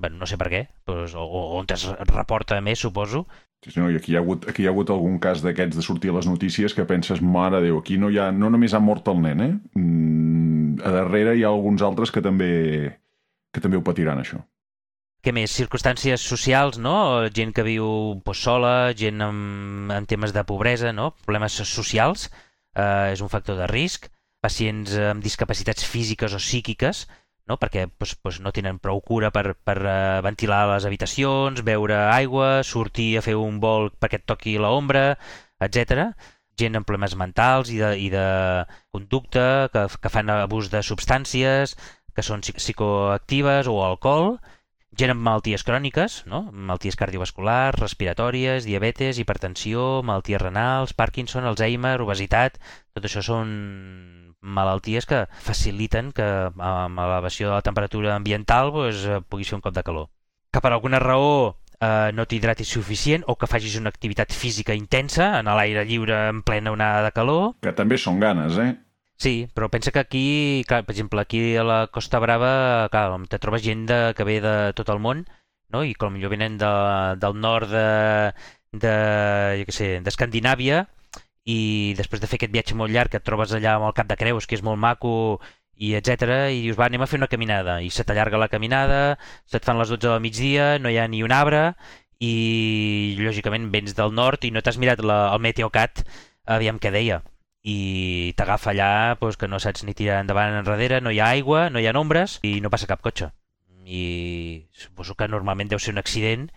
[0.00, 3.24] bueno, no sé per què, doncs, o, o on es reporta més, suposo.
[3.64, 5.82] Sí, no, i aquí hi ha hagut, aquí hi ha hagut algun cas d'aquests de
[5.82, 8.82] sortir a les notícies que penses, mare Déu, aquí no, hi ha, no només ha
[8.84, 9.50] mort el nen, eh?
[9.80, 12.52] Mm, a darrere hi ha alguns altres que també,
[13.50, 14.44] que també ho patiran, això.
[15.24, 15.50] Què més?
[15.50, 16.94] Circumstàncies socials, no?
[17.34, 17.88] Gent que viu
[18.24, 21.10] pues, sola, gent amb, amb temes de pobresa, no?
[21.24, 22.28] Problemes socials,
[22.78, 24.06] eh, és un factor de risc.
[24.38, 27.08] Pacients amb discapacitats físiques o psíquiques,
[27.48, 27.56] no?
[27.58, 32.62] perquè pues, pues, no tenen prou cura per, per uh, ventilar les habitacions, beure aigua,
[32.64, 35.06] sortir a fer un vol perquè et toqui l'ombra,
[35.64, 36.12] etc.
[36.58, 38.26] Gent amb problemes mentals i de, i de
[38.94, 41.76] conducta, que, que fan abús de substàncies,
[42.14, 44.36] que són psicoactives o alcohol,
[44.98, 46.40] gent amb malalties cròniques, no?
[46.50, 52.58] malalties cardiovasculars, respiratòries, diabetes, hipertensió, malalties renals, Parkinson, Alzheimer, obesitat,
[52.96, 59.20] tot això són malalties que faciliten que amb l'elevació de la temperatura ambiental pues, eh,
[59.28, 60.08] puguis fer un cop de calor.
[60.52, 65.38] Que per alguna raó eh, no t'hidratis suficient o que facis una activitat física intensa
[65.38, 67.54] en l'aire lliure en plena onada de calor.
[67.62, 68.74] Que també són ganes, eh?
[69.18, 73.40] Sí, però pensa que aquí, clar, per exemple, aquí a la Costa Brava, clar, te
[73.42, 75.24] trobes gent de, que ve de tot el món,
[75.74, 75.82] no?
[75.82, 76.70] i com millor venen de,
[77.18, 77.88] del nord de,
[78.72, 78.92] de,
[79.58, 80.84] jo què sé, d'Escandinàvia,
[81.48, 84.08] i després de fer aquest viatge molt llarg que et trobes allà amb el Cap
[84.10, 85.38] de Creus, que és molt maco,
[85.78, 87.78] i etc i dius, va, anem a fer una caminada.
[87.80, 91.22] I se t'allarga la caminada, se't fan les 12 del migdia, no hi ha ni
[91.24, 91.72] un arbre,
[92.18, 96.04] i lògicament vens del nord i no t'has mirat la, el Meteocat,
[96.58, 97.22] aviam què deia.
[97.62, 101.68] I t'agafa allà doncs, que no saps ni tirar endavant enrere, no hi ha aigua,
[101.70, 103.30] no hi ha ombres i no passa cap cotxe.
[103.88, 106.50] I suposo que normalment deu ser un accident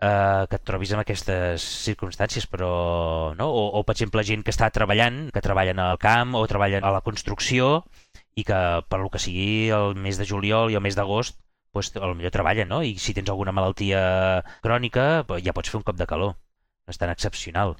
[0.00, 2.70] eh, que et trobis en aquestes circumstàncies, però,
[3.38, 3.48] no?
[3.50, 6.94] O, o, per exemple, gent que està treballant, que treballen al camp o treballen a
[6.94, 7.84] la construcció
[8.38, 8.58] i que,
[8.88, 11.40] per lo que sigui, el mes de juliol i el mes d'agost,
[11.74, 12.82] pues, millor treballen, no?
[12.82, 14.00] I si tens alguna malaltia
[14.64, 16.36] crònica, ja pots fer un cop de calor.
[16.86, 17.76] No és tan excepcional.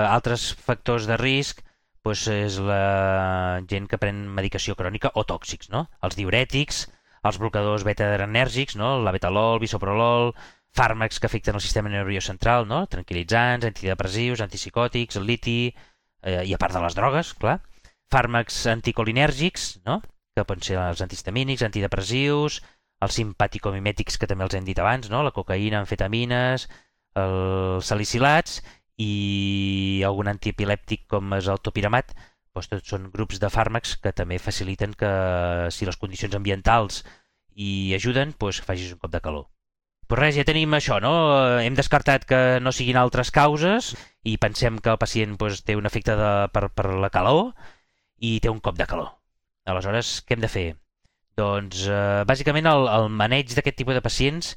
[0.00, 1.62] Altres factors de risc
[2.04, 5.86] pues, és la gent que pren medicació crònica o tòxics, no?
[6.06, 6.84] Els diurètics,
[7.26, 8.96] els blocadors beta-adrenèrgics, no?
[9.02, 10.30] la betalol, bisoprolol,
[10.76, 12.84] fàrmacs que afecten el sistema nerviós central, no?
[12.92, 15.60] tranquil·litzants, antidepressius, antipsicòtics, el liti,
[16.22, 17.58] eh, i a part de les drogues, clar.
[18.12, 20.02] Fàrmacs anticolinèrgics, no?
[20.36, 22.60] que poden ser els antihistamínics, antidepressius,
[23.00, 25.22] els simpaticomimètics, que també els hem dit abans, no?
[25.24, 26.68] la cocaïna, amfetamines,
[27.16, 28.60] els salicilats
[29.00, 32.12] i algun antiepilèptic com és el topiramat,
[32.56, 35.10] doncs tots són grups de fàrmacs que també faciliten que
[35.72, 37.02] si les condicions ambientals
[37.56, 39.48] hi ajuden, doncs facis un cop de calor.
[40.06, 41.12] Però res, ja tenim això, no?
[41.58, 45.88] Hem descartat que no siguin altres causes i pensem que el pacient doncs, té un
[45.88, 47.50] efecte de, per, per la calor
[48.22, 49.10] i té un cop de calor.
[49.66, 50.66] Aleshores, què hem de fer?
[51.36, 54.54] Doncs, eh, bàsicament, el, el maneig d'aquest tipus de pacients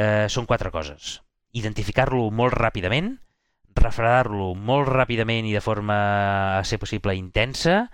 [0.00, 1.18] eh, són quatre coses.
[1.60, 3.12] Identificar-lo molt ràpidament,
[3.76, 5.98] refredar-lo molt ràpidament i de forma,
[6.56, 7.84] a ser possible, intensa,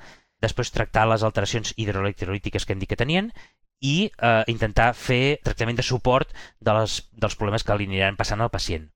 [0.43, 3.31] després tractar les alteracions hidroelectrolítiques que hem dit que tenien
[3.83, 8.41] i eh, intentar fer tractament de suport de les, dels problemes que li aniran passant
[8.41, 8.89] al pacient.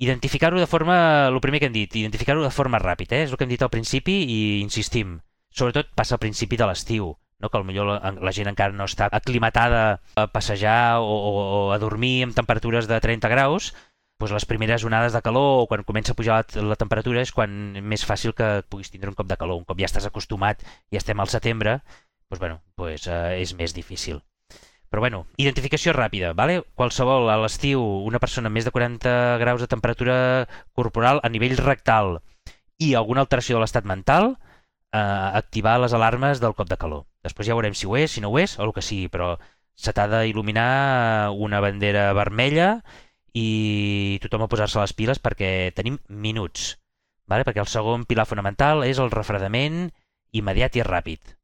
[0.00, 3.26] Identificar-ho de forma, el primer que hem dit, identificar-ho de forma ràpida, eh?
[3.26, 5.18] és el que hem dit al principi i insistim.
[5.52, 7.10] Sobretot passa al principi de l'estiu,
[7.42, 7.50] no?
[7.50, 9.82] que potser la, la gent encara no està aclimatada
[10.16, 13.74] a passejar o, o, o a dormir amb temperatures de 30 graus,
[14.20, 17.32] doncs les primeres onades de calor o quan comença a pujar la, la temperatura és
[17.32, 17.50] quan
[17.80, 19.56] més fàcil que puguis tindre un cop de calor.
[19.56, 20.60] Un cop ja estàs acostumat
[20.92, 21.80] i estem al setembre,
[22.30, 24.22] pues, bueno, pues, eh, és més difícil.
[24.90, 26.60] Però bueno, identificació ràpida, vale?
[26.78, 32.20] qualsevol a l'estiu, una persona més de 40 graus de temperatura corporal a nivell rectal
[32.78, 34.36] i alguna alteració de l'estat mental,
[34.94, 37.04] eh, activar les alarmes del cop de calor.
[37.26, 39.32] Després ja veurem si ho és, si no ho és, o el que sigui, però
[39.74, 42.70] se t'ha d'il·luminar una bandera vermella
[43.34, 46.78] i tothom a posar-se les piles perquè tenim minuts,
[47.26, 47.42] vale?
[47.42, 49.88] perquè el segon pilar fonamental és el refredament
[50.30, 51.39] immediat i ràpid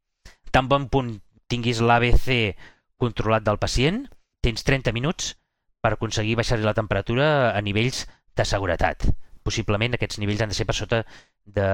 [0.57, 1.19] tan bon punt
[1.53, 2.57] tinguis l'ABC
[2.97, 4.07] controlat del pacient,
[4.41, 5.35] tens 30 minuts
[5.85, 9.05] per aconseguir baixar-li la temperatura a nivells de seguretat.
[9.45, 11.03] Possiblement aquests nivells han de ser per sota
[11.45, 11.69] de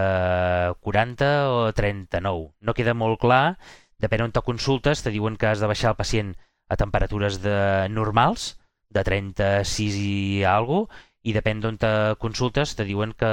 [0.83, 2.51] 40 o 39.
[2.59, 3.55] No queda molt clar,
[4.03, 6.35] depèn on te consultes, te diuen que has de baixar el pacient
[6.67, 8.57] a temperatures de normals,
[8.91, 10.91] de 36 i alguna
[11.23, 13.31] i depèn d'on te consultes, te diuen que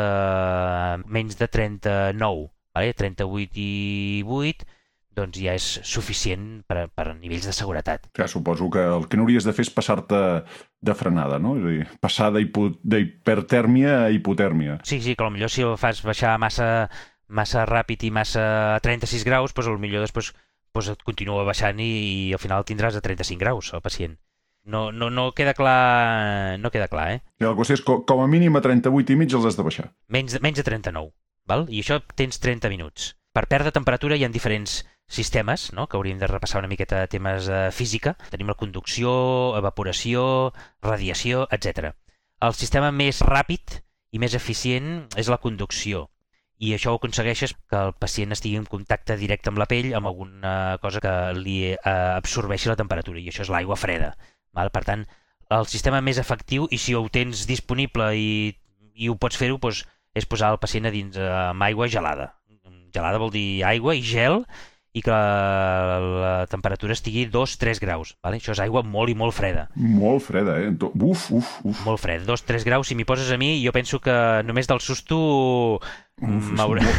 [1.10, 2.94] menys de 39, vale?
[2.94, 4.76] 38 i 8,
[5.19, 8.10] doncs ja és suficient per, per nivells de seguretat.
[8.17, 10.21] Ja, suposo que el que no hauries de fer és passar-te
[10.82, 11.55] de frenada, no?
[11.60, 14.79] És a dir, passar d'hipertèrmia a hipotèrmia.
[14.88, 16.69] Sí, sí, que potser si el fas baixar massa,
[17.27, 18.45] massa ràpid i massa
[18.77, 20.34] a 36 graus, doncs potser després
[20.73, 21.91] doncs et continua baixant i,
[22.29, 24.17] i al final tindràs a 35 graus el pacient.
[24.69, 27.21] No, no, no queda clar, no queda clar, eh?
[27.41, 29.65] I la qüestió és com, com a mínim a 38 i mig els has de
[29.65, 29.88] baixar.
[30.13, 31.10] Menys, menys de 39,
[31.49, 31.65] val?
[31.73, 33.13] I això tens 30 minuts.
[33.34, 35.88] Per perdre temperatura hi ha diferents sistemes, no?
[35.89, 38.15] que hauríem de repassar una miqueta de temes de física.
[38.30, 39.12] Tenim la conducció,
[39.58, 40.54] evaporació,
[40.86, 41.91] radiació, etc.
[42.39, 43.82] El sistema més ràpid
[44.15, 46.08] i més eficient és la conducció.
[46.60, 50.10] I això ho aconsegueixes que el pacient estigui en contacte directe amb la pell amb
[50.10, 54.12] alguna cosa que li eh, absorbeixi la temperatura, i això és l'aigua freda.
[54.56, 54.72] Val?
[54.76, 55.06] Per tant,
[55.56, 58.52] el sistema més efectiu, i si ho tens disponible i,
[58.93, 59.86] i ho pots fer-ho, doncs,
[60.19, 62.34] és posar el pacient a dins eh, amb aigua gelada.
[62.93, 64.41] Gelada vol dir aigua i gel,
[64.97, 68.15] i que la temperatura estigui 2-3 graus.
[68.25, 68.39] Vale?
[68.39, 69.67] Això és aigua molt i molt freda.
[69.78, 70.71] Molt freda, eh?
[70.73, 71.84] Uf, uf, uf.
[71.86, 72.25] Molt freda.
[72.25, 74.15] 2-3 graus, si m'hi poses a mi, jo penso que
[74.47, 75.19] només del susto...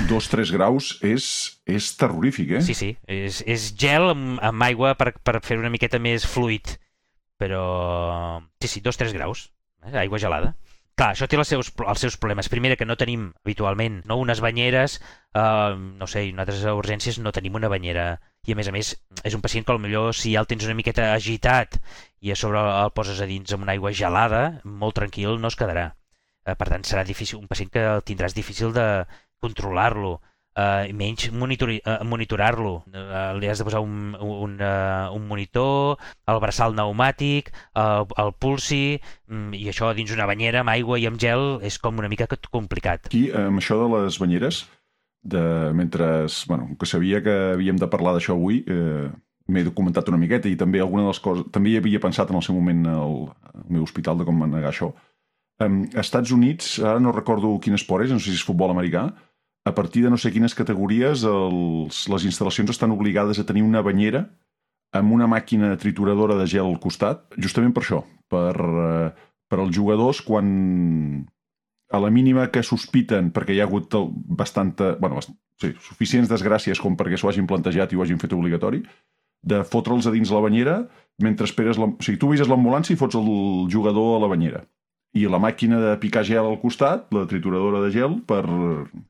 [0.08, 1.24] Dos, tres graus és,
[1.68, 2.62] és terrorífic, eh?
[2.64, 2.94] Sí, sí.
[3.04, 6.78] És, és gel amb, amb aigua per, per fer una miqueta més fluid.
[7.40, 8.40] Però...
[8.62, 9.50] Sí, sí, dos, tres graus.
[9.84, 9.96] Eh?
[10.06, 10.54] Aigua gelada.
[11.00, 12.50] Clar, això té els seus, els seus problemes.
[12.52, 14.98] Primera, que no tenim habitualment no unes banyeres,
[15.32, 18.04] eh, no sé, en altres urgències no tenim una banyera.
[18.44, 18.90] I a més a més,
[19.24, 21.78] és un pacient que millor si ja el tens una miqueta agitat
[22.20, 24.42] i a sobre el poses a dins amb una aigua gelada,
[24.82, 25.86] molt tranquil no es quedarà.
[26.44, 28.86] Eh, per tant, serà difícil, un pacient que tindràs difícil de
[29.40, 30.18] controlar-lo
[30.60, 32.74] uh, menys monitori, uh, monitorar-lo.
[32.92, 35.96] Uh, li has de posar un, un, uh, un monitor,
[36.28, 38.98] el braçal pneumàtic, uh, el pulsi,
[39.32, 42.28] um, i això dins una banyera amb aigua i amb gel és com una mica
[42.50, 43.08] complicat.
[43.08, 44.64] Aquí, amb això de les banyeres,
[45.22, 49.08] de, mentre, bueno, que sabia que havíem de parlar d'això avui, eh,
[49.50, 51.46] m'he documentat una miqueta i també alguna de les coses...
[51.52, 53.16] També hi havia pensat en el seu moment al,
[53.68, 54.92] meu hospital de com manegar això.
[55.60, 59.10] Um, Estats Units, ara no recordo quin esport és, no sé si és futbol americà,
[59.64, 63.82] a partir de no sé quines categories els, les instal·lacions estan obligades a tenir una
[63.84, 64.24] banyera
[64.96, 68.00] amb una màquina trituradora de gel al costat, justament per això,
[68.32, 69.10] per, eh,
[69.50, 70.48] per als jugadors quan
[71.90, 73.94] a la mínima que sospiten, perquè hi ha hagut
[74.40, 78.82] bastanta, bueno, sí, suficients desgràcies com perquè s'ho hagin plantejat i ho hagin fet obligatori,
[79.42, 80.76] de fotre'ls a dins la banyera
[81.22, 81.78] mentre esperes...
[81.80, 81.88] La...
[81.90, 83.30] O sigui, tu vises l'ambulància i fots el
[83.72, 84.64] jugador a la banyera
[85.16, 88.44] i la màquina de picar gel al costat, la trituradora de gel, per...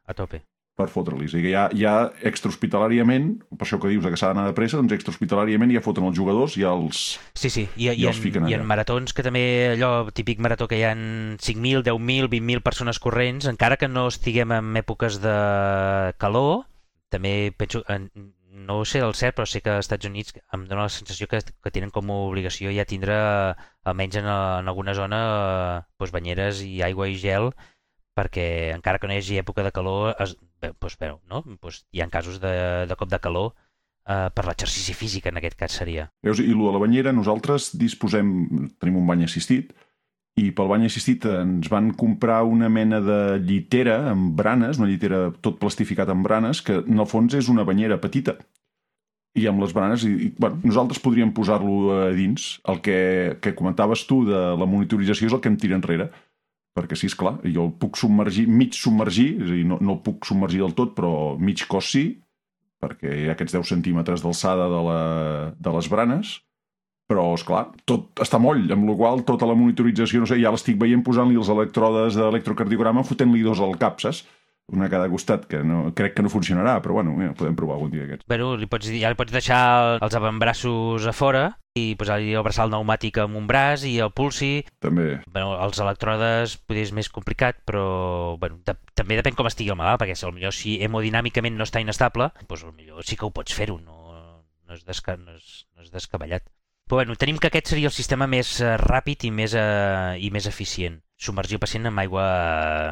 [0.08, 0.42] A tope.
[0.80, 1.26] Per fotre-li.
[1.28, 4.94] O sigui, ja, ja extrahospitalàriament, per això que dius que s'ha d'anar de pressa, doncs
[4.96, 7.66] extrahospitalàriament ja foten els jugadors i ja els, sí, sí.
[7.76, 8.54] I, i, ja els fiquen allà.
[8.54, 13.02] I en maratons, que també allò típic marató que hi ha 5.000, 10.000, 20.000 persones
[13.02, 15.36] corrents, encara que no estiguem en èpoques de
[16.22, 16.64] calor,
[17.12, 17.84] també penso,
[18.66, 21.28] no ho sé del cert, però sé que als Estats Units em dóna la sensació
[21.30, 23.16] que, que tenen com a obligació ja tindre,
[23.88, 25.20] almenys en, en alguna zona,
[25.98, 27.50] doncs, banyeres i aigua i gel,
[28.16, 31.42] perquè encara que no hi hagi època de calor, es, doncs, bé, no?
[31.62, 32.54] doncs hi ha casos de,
[32.90, 36.10] de cop de calor eh, per l'exercici físic, en aquest cas seria.
[36.26, 38.34] Veus, i el de la banyera, nosaltres disposem,
[38.82, 39.72] tenim un bany assistit,
[40.40, 45.28] i pel bany assistit ens van comprar una mena de llitera amb branes, una llitera
[45.44, 48.38] tot plastificat amb branes, que en el fons és una banyera petita.
[49.38, 52.56] I amb les branes, i, i bueno, nosaltres podríem posar-lo a dins.
[52.70, 52.98] El que,
[53.42, 56.08] que comentaves tu de la monitorització és el que em tira enrere.
[56.74, 59.96] Perquè sí, és clar, jo el puc submergir, mig submergir, és a dir, no, no
[59.96, 62.04] el puc submergir del tot, però mig cos sí,
[62.80, 65.00] perquè hi ha aquests 10 centímetres d'alçada de, la,
[65.58, 66.38] de les branes,
[67.10, 70.52] però, és clar, tot està moll, amb la qual tota la monitorització, no sé, ja
[70.54, 74.22] l'estic veient posant-li els electrodes d'electrocardiograma fotent-li dos al cap, saps?
[74.70, 77.76] una a cada costat, que no, crec que no funcionarà, però bueno, mira, podem provar
[77.76, 78.26] algun dia aquests.
[78.30, 79.62] Bueno, li pots, ja li pots deixar
[79.98, 81.42] els avantbraços a fora
[81.78, 84.64] i posar-li el braçal pneumàtic amb un braç i el pulsi.
[84.82, 85.08] També.
[85.26, 89.80] Bueno, els electrodes potser és més complicat, però bueno, de, també depèn com estigui el
[89.80, 93.54] malalt, perquè si, millor si hemodinàmicament no està inestable, doncs millor sí que ho pots
[93.56, 96.46] fer-ho, no, no, és desca, no, és, no és descabellat.
[96.90, 100.26] Però bueno, tenim que aquest seria el sistema més uh, ràpid i més, uh, i
[100.34, 100.96] més eficient.
[101.22, 102.24] Submergir el pacient amb aigua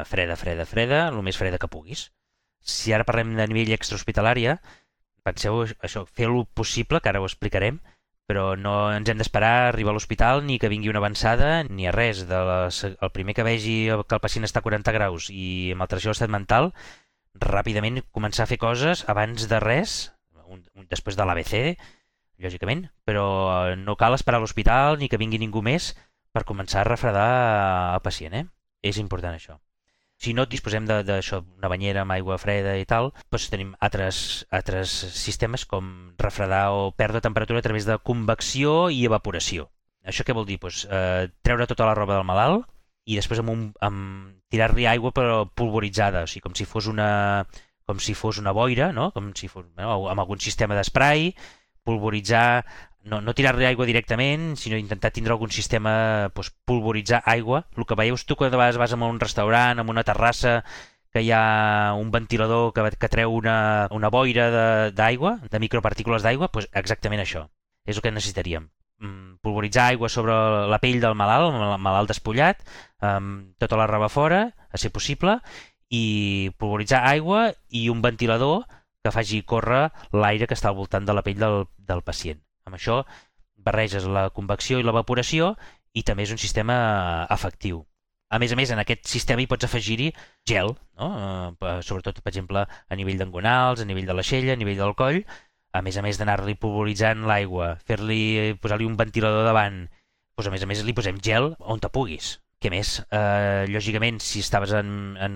[0.07, 2.05] freda, freda, freda, el més freda que puguis.
[2.63, 4.53] Si ara parlem de nivell extrahospitalària,
[5.27, 7.81] penseu això, fer el possible, que ara ho explicarem,
[8.23, 11.91] però no ens hem d'esperar a arribar a l'hospital ni que vingui una avançada ni
[11.91, 12.23] a res.
[12.31, 15.83] De les, el primer que vegi que el pacient està a 40 graus i amb
[15.83, 16.71] alteració de l'estat mental,
[17.51, 20.01] ràpidament començar a fer coses abans de res,
[20.47, 21.75] un, un, després de l'ABC,
[22.43, 25.93] lògicament, però no cal esperar a l'hospital ni que vingui ningú més
[26.35, 27.31] per començar a refredar
[27.95, 28.45] el pacient, eh?
[28.85, 29.57] És important això.
[30.19, 34.91] Si no disposem d'això, una banyera amb aigua freda i tal, doncs tenim altres, altres
[35.15, 39.69] sistemes com refredar o perdre temperatura a través de convecció i evaporació.
[40.03, 40.59] Això què vol dir?
[40.59, 42.67] Doncs, eh, treure tota la roba del malalt
[43.07, 47.09] i després amb, un, amb tirar-li aigua però pulveritzada, o sigui, com si fos una,
[47.87, 49.09] com si fos una boira, no?
[49.15, 49.93] com si fos, no?
[50.11, 51.31] amb algun sistema d'esprai,
[51.89, 52.65] pulveritzar,
[53.09, 57.65] no, no tirar-li aigua directament, sinó intentar tindre algun sistema, doncs, pulveritzar aigua.
[57.77, 60.59] El que veius tu quan de vegades vas a un restaurant, a una terrassa,
[61.09, 66.25] que hi ha un ventilador que, que treu una, una boira d'aigua, de, de micropartícules
[66.25, 67.47] d'aigua, doncs exactament això.
[67.89, 68.69] És el que necessitaríem.
[68.99, 70.35] Mm, Pulveritzar aigua sobre
[70.69, 72.61] la pell del malalt, el malalt despullat,
[73.01, 75.39] amb tota la roba fora, a ser possible,
[75.89, 78.67] i pulveritzar aigua i un ventilador
[79.01, 82.39] que faci córrer l'aire que està al voltant de la pell del, del pacient.
[82.69, 83.01] Amb això
[83.59, 85.55] barreges la convecció i l'evaporació
[85.97, 86.75] i també és un sistema
[87.33, 87.83] efectiu.
[88.29, 90.11] A més a més, en aquest sistema hi pots afegir-hi
[90.47, 91.07] gel, no?
[91.17, 94.93] Eh, per- sobretot, per exemple, a nivell d'engonals, a nivell de l'aixella, a nivell del
[94.93, 95.23] coll,
[95.73, 99.87] a més a més d'anar-li pulveritzant l'aigua, fer-li posar-li un ventilador davant,
[100.37, 102.37] doncs a més a més li posem gel on te puguis.
[102.61, 102.99] Què més?
[103.09, 105.35] Eh, lògicament, si estaves en, en,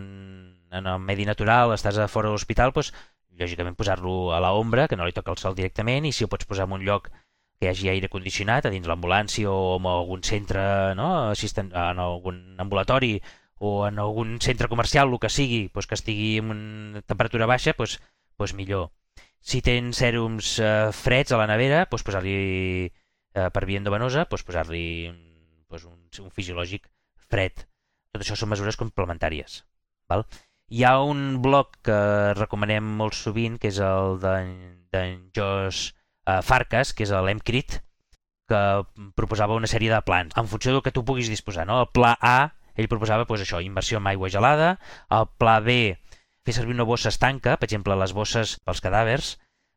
[0.71, 2.93] en el medi natural, estàs a fora de l'hospital, doncs,
[3.39, 6.31] lògicament posar-lo a la ombra, que no li toca el sol directament, i si ho
[6.31, 7.09] pots posar en un lloc
[7.59, 10.63] que hi hagi aire condicionat, a dins l'ambulància o en algun centre,
[10.99, 11.09] no?
[11.31, 13.15] Assisten, en algun ambulatori
[13.63, 17.75] o en algun centre comercial, el que sigui, doncs que estigui en una temperatura baixa,
[17.77, 17.99] doncs,
[18.37, 18.89] doncs millor.
[19.43, 22.35] Si tens sèrums eh, freds a la nevera, doncs posar-li
[22.87, 24.85] eh, per via endovenosa, doncs posar-li
[25.69, 26.89] doncs un, un fisiològic
[27.29, 27.65] fred.
[28.13, 29.63] Tot això són mesures complementàries.
[30.11, 30.27] Val?
[30.73, 31.95] Hi ha un blog que
[32.33, 37.75] recomanem molt sovint, que és el d'en Josh eh, Farkas, que és l'EMCRIT,
[38.49, 38.61] que
[39.19, 41.67] proposava una sèrie de plans, en funció del que tu puguis disposar.
[41.69, 41.77] No?
[41.83, 42.37] El pla A,
[42.73, 44.71] ell proposava doncs, això, inversió en aigua gelada,
[45.19, 45.77] el pla B,
[46.41, 49.35] fer servir una bossa estanca, per exemple, les bosses pels cadàvers,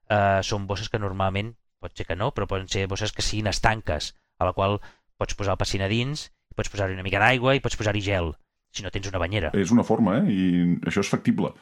[0.09, 1.53] eh, són bosses que normalment,
[1.85, 4.81] pot ser que no, però poden ser bosses que siguin estanques, a la qual
[5.21, 8.33] pots posar el pacient a dins, pots posar-hi una mica d'aigua i pots posar-hi gel,
[8.77, 9.53] si no tens una banyera.
[9.57, 10.31] És una forma, eh?
[10.31, 11.53] I això és factible.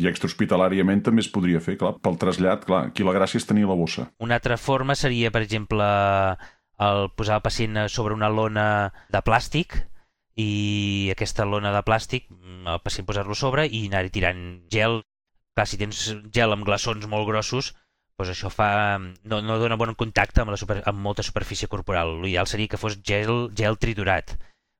[0.00, 1.96] I extrahospitalàriament també es podria fer, clar.
[2.04, 4.08] Pel trasllat, clar, aquí la gràcia és tenir la bossa.
[4.22, 5.86] Una altra forma seria, per exemple,
[6.80, 8.66] el posar el pacient sobre una lona
[9.12, 9.76] de plàstic
[10.40, 15.02] i aquesta lona de plàstic, mm, el pacient posar-lo sobre i anar-hi tirant gel.
[15.56, 16.00] Clar, si tens
[16.32, 17.74] gel amb glaçons molt grossos,
[18.16, 18.70] doncs això fa,
[19.00, 22.18] no, no dona bon contacte amb, la super, amb molta superfície corporal.
[22.22, 24.36] L'ideal seria que fos gel, gel triturat.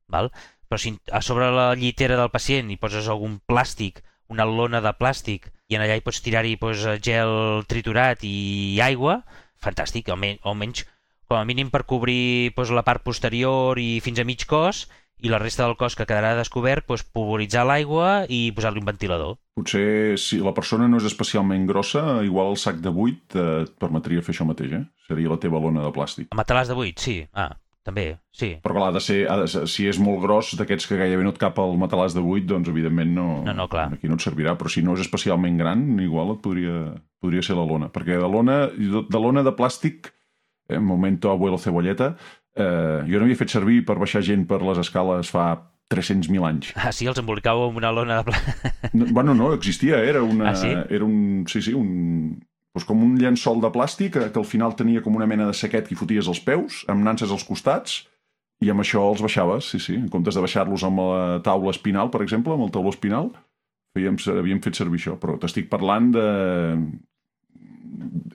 [0.09, 0.31] Val?
[0.71, 4.93] Però si a sobre la llitera del pacient hi poses algun plàstic, una lona de
[4.95, 9.21] plàstic, i en allà hi pots tirar-hi doncs, gel triturat i aigua,
[9.59, 10.85] fantàstic, almenys, almenys
[11.27, 14.85] com a mínim per cobrir doncs, la part posterior i fins a mig cos,
[15.21, 19.41] i la resta del cos que quedarà descobert, doncs, pulveritzar l'aigua i posar-li un ventilador.
[19.59, 23.75] Potser, si la persona no és especialment grossa, igual el sac de buit eh, et
[23.83, 24.85] permetria fer això mateix, eh?
[25.11, 26.31] Seria la teva lona de plàstic.
[26.31, 27.19] A matalàs de buit, sí.
[27.35, 27.51] Ah,
[27.87, 28.05] també,
[28.37, 28.51] sí.
[28.63, 31.25] Però clar, ha de ser, ha de ser, si és molt gros, d'aquests que gairebé
[31.25, 33.89] no et cap al matalàs de buit, doncs evidentment no, No, no, clar.
[33.95, 34.57] aquí no et servirà.
[34.61, 36.77] Però si no és especialment gran, igual et podria,
[37.21, 37.89] podria ser la lona.
[37.95, 40.13] Perquè de lona, de lona de plàstic,
[40.69, 42.15] eh, momento abuelo cebolleta,
[42.55, 45.49] eh, jo n'havia fet servir per baixar gent per les escales fa
[45.91, 46.69] 300.000 anys.
[46.79, 48.93] Ah, sí, els embolicau amb una lona de plàstic.
[48.95, 50.51] No, bueno, no, existia, era una...
[50.53, 50.69] Ah, sí?
[50.71, 51.45] Era un...
[51.51, 52.39] Sí, sí, un...
[52.75, 55.55] Doncs com un llençol de plàstic que, que al final tenia com una mena de
[55.59, 58.05] saquet que foties als peus, amb nances als costats,
[58.63, 59.95] i amb això els baixaves, sí, sí.
[59.97, 63.33] En comptes de baixar-los amb la taula espinal, per exemple, amb el tauló espinal,
[63.97, 65.17] fèiem, havíem fet servir això.
[65.19, 66.27] Però t'estic parlant de...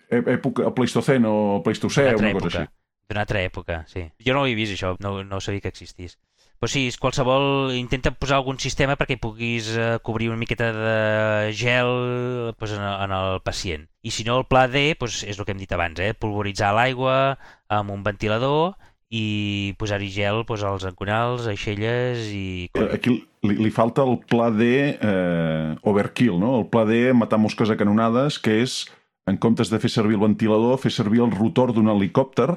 [0.09, 2.63] È- època Pleistoceno o Pleistocè, altra una cosa època.
[2.65, 2.73] així.
[3.05, 4.03] D'una altra època, sí.
[4.25, 6.17] Jo no ho havia vist, això, no, no sabia que existís.
[6.59, 7.73] Però sí, és qualsevol...
[7.75, 13.03] Intenta posar algun sistema perquè puguis eh, cobrir una miqueta de gel pues, en, el-
[13.05, 13.85] en el pacient.
[14.01, 16.13] I si no, el pla D pues, és el que hem dit abans, eh?
[16.17, 17.37] pulveritzar l'aigua
[17.69, 18.75] amb un ventilador
[19.15, 22.69] i posar-hi gel pues, als enconals, aixelles i...
[22.73, 26.55] Eh, Aquí li, li falta el pla D eh, overkill, no?
[26.63, 28.85] El pla D matar mosques a canonades, que és,
[29.29, 32.55] en comptes de fer servir el ventilador, fer servir el rotor d'un helicòpter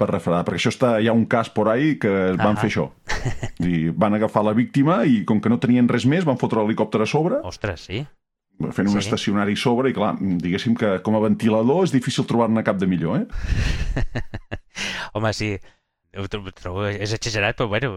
[0.00, 2.60] per refredar, perquè això està, hi ha un cas por ahí que van Ah.
[2.62, 2.86] fer això.
[3.60, 7.02] I van agafar la víctima i com que no tenien res més van fotre l'helicòpter
[7.04, 8.00] a sobre, Ostres, sí?
[8.76, 9.04] fent un Sí.
[9.06, 12.86] estacionari a sobre i clar, diguéssim que com a ventilador és difícil trobar-ne cap de
[12.86, 13.26] millor, eh?
[15.14, 15.54] Home, sí.
[16.18, 17.92] Ho trobo, és exagerat, però bueno.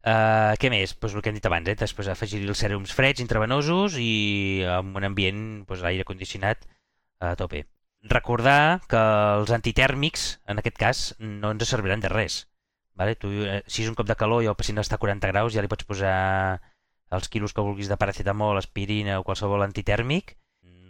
[0.00, 0.94] Uh, què més?
[0.96, 1.74] Pues el que hem dit abans, eh?
[1.76, 6.64] Després afegir-hi els sèrums freds, intravenosos i amb un ambient, pues, aire condicionat
[7.20, 7.66] a tope.
[8.02, 9.00] Recordar que
[9.36, 12.46] els antitèrmics, en aquest cas, no ens serviran de res.
[12.96, 13.14] Vale?
[13.16, 15.52] Tu, eh, si és un cop de calor i el pacient està a 40 graus,
[15.52, 16.14] ja li pots posar
[17.10, 20.36] els quilos que vulguis de paracetamol, aspirina o qualsevol antitèrmic,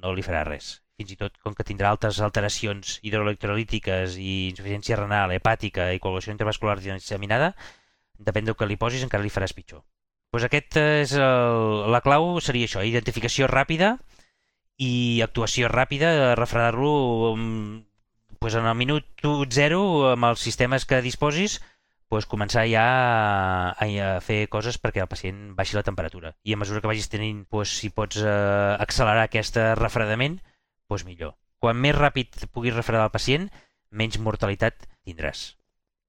[0.02, 0.80] no li farà res.
[1.00, 6.34] Fins i tot, com que tindrà altres alteracions hidroelectrolítiques i insuficiència renal, hepàtica i coagulació
[6.34, 7.54] intervascular disseminada,
[8.18, 9.82] depèn del que li posis, encara li faràs pitjor.
[10.30, 13.96] Pues aquest és el, la clau, seria això, identificació ràpida
[14.80, 17.36] i actuació ràpida, refredar-lo
[18.40, 19.80] pues en el minut 0
[20.14, 21.58] amb els sistemes que disposis
[22.08, 22.84] pues, començar ja
[23.76, 26.32] a, a fer coses perquè el pacient baixi la temperatura.
[26.42, 28.32] I a mesura que vagis tenint, pues, si pots eh,
[28.82, 30.40] accelerar aquest refredament,
[30.90, 31.36] pues millor.
[31.62, 33.46] Quan més ràpid puguis refredar el pacient,
[33.92, 35.44] menys mortalitat tindràs.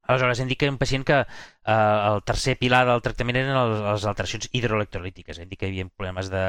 [0.09, 4.07] Aleshores, hem dit que un pacient que eh, el tercer pilar del tractament eren les
[4.09, 5.37] alteracions hidroelectrolítiques.
[5.37, 6.45] Hem dit que hi havia problemes de,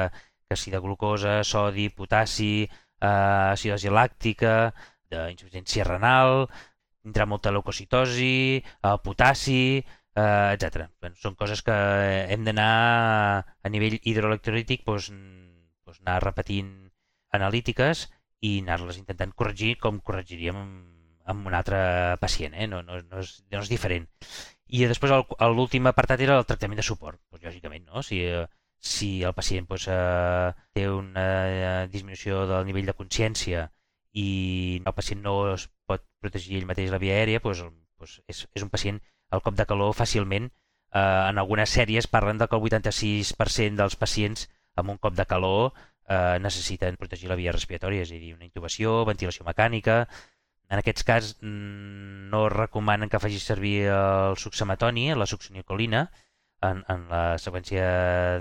[0.53, 3.07] que si de glucosa, sodi, potassi, eh,
[3.55, 4.53] acidosi làctica,
[5.09, 6.45] d'insuficiència renal,
[7.03, 9.83] tindrà molta leucocitosi, eh, potassi,
[10.15, 10.87] eh, etc.
[11.01, 11.75] Bueno, són coses que
[12.29, 12.71] hem d'anar
[13.63, 15.09] a nivell hidroelectrolític doncs,
[15.85, 16.71] doncs anar repetint
[17.33, 18.07] analítiques
[18.45, 20.59] i anar-les intentant corregir com corregiríem
[21.25, 22.67] amb un altre pacient, eh?
[22.67, 24.05] no, no, no, és, no és diferent.
[24.73, 25.13] I després
[25.53, 28.03] l'últim apartat era el tractament de suport, doncs, lògicament, no?
[28.03, 28.19] si,
[28.83, 33.69] si el pacient doncs, eh, té una eh, disminució del nivell de consciència
[34.11, 34.27] i
[34.83, 38.65] el pacient no es pot protegir ell mateix la via aèria, doncs, doncs és, és
[38.65, 38.99] un pacient
[39.31, 40.51] al cop de calor fàcilment.
[40.91, 45.25] Eh, en algunes sèries parlen de que el 86% dels pacients amb un cop de
[45.31, 50.03] calor eh, necessiten protegir la via respiratòria, és a dir, una intubació, ventilació mecànica...
[50.73, 56.07] En aquests casos mm, no recomanen que facis servir el succematoni, la succinilcolina,
[56.69, 57.85] en, en la seqüència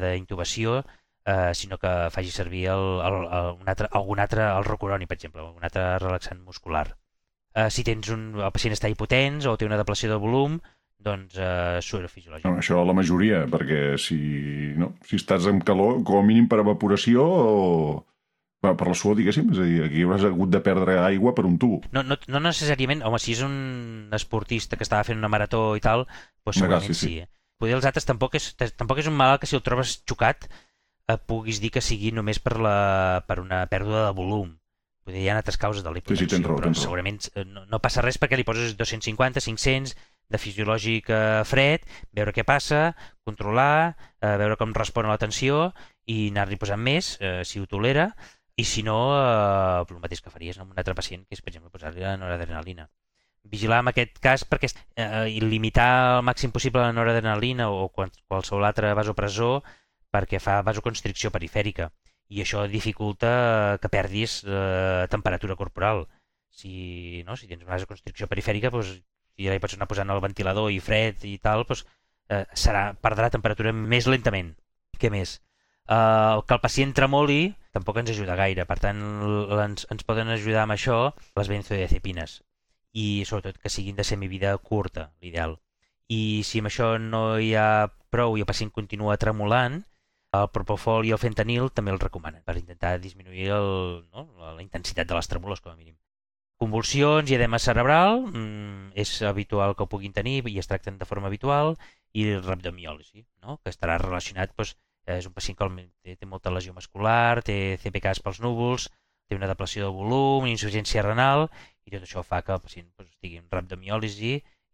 [0.02, 0.82] d'intubació,
[1.24, 5.18] eh, sinó que faci servir el, el, el, un altre, algun altre, el rocuroni, per
[5.18, 6.86] exemple, un altre relaxant muscular.
[7.54, 10.60] Eh, si tens un, el pacient està hipotens o té una depleció de volum,
[11.02, 12.46] doncs eh, surt fisiològic.
[12.46, 14.18] No, això la majoria, perquè si,
[14.78, 17.52] no, si estàs amb calor, com a mínim per evaporació o
[18.62, 21.44] bueno, per la suor, diguéssim, és a dir, aquí hauràs hagut de perdre aigua per
[21.48, 21.88] un tub.
[21.92, 23.56] No, no, no necessàriament, home, si és un
[24.14, 26.06] esportista que estava fent una marató i tal,
[26.46, 27.08] doncs segurament sí, sí.
[27.18, 27.26] sí.
[27.62, 31.18] Poder els altres tampoc és, tampoc és un malalt que si el trobes xocat eh,
[31.30, 34.48] puguis dir que sigui només per, la, per una pèrdua de volum.
[35.06, 37.64] Vull dir, hi ha altres causes de l'hipotensió, sí, sí, raó, però segurament eh, no,
[37.70, 39.94] no passa res perquè li poses 250, 500
[40.32, 41.86] de fisiològic eh, fred,
[42.18, 42.82] veure què passa,
[43.26, 45.68] controlar, eh, veure com respon a la tensió
[46.10, 48.08] i anar-li posant més, eh, si ho tolera,
[48.58, 51.52] i si no, eh, el mateix que faries amb un altre pacient, que és, per
[51.52, 52.88] exemple, posar-li la noradrenalina.
[53.42, 55.88] Vigilar en aquest cas perquè eh, limitar
[56.18, 59.64] al màxim possible la noradrenalina o qualsevol altre vasopressor
[60.14, 61.88] perquè fa vasoconstricció perifèrica
[62.32, 66.06] i això dificulta que perdis eh, temperatura corporal.
[66.52, 68.94] Si, no, si tens una vasoconstricció perifèrica, doncs,
[69.36, 71.84] si pots anar posant el ventilador i fred i tal, doncs,
[72.30, 74.54] eh, serà, perdrà temperatura més lentament.
[75.00, 75.40] Què més?
[75.88, 77.42] Eh, que el pacient tremoli
[77.74, 79.02] tampoc ens ajuda gaire, per tant
[79.66, 81.02] ens, ens poden ajudar amb això
[81.40, 82.40] les benzodiazepines
[82.92, 85.58] i sobretot que siguin de semivida curta, l'ideal.
[86.08, 89.80] I si amb això no hi ha prou i el pacient continua tremolant,
[90.36, 93.68] el propofol i el fentanil també el recomanen per intentar disminuir el,
[94.12, 95.96] no, la intensitat de les tremolors, com a mínim.
[96.62, 101.08] Convulsions i edema cerebral mm, és habitual que ho puguin tenir i es tracten de
[101.08, 101.74] forma habitual
[102.12, 103.58] i rhabdomiòlisi, no?
[103.64, 104.76] que estarà relacionat doncs,
[105.10, 108.88] és un pacient que té, molta lesió muscular, té CPKs pels núvols,
[109.28, 111.48] té una depleció de volum, insuficiència renal,
[111.86, 114.32] i tot això fa que el pacient doncs, estigui en rhabdomiòlisi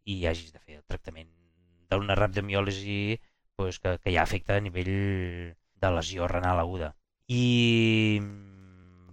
[0.08, 1.28] i hagis de fer el tractament
[1.90, 3.18] d'una rhabdomiòlisi
[3.56, 6.94] pues, que, que ja afecta a nivell de lesió renal aguda.
[7.28, 8.20] I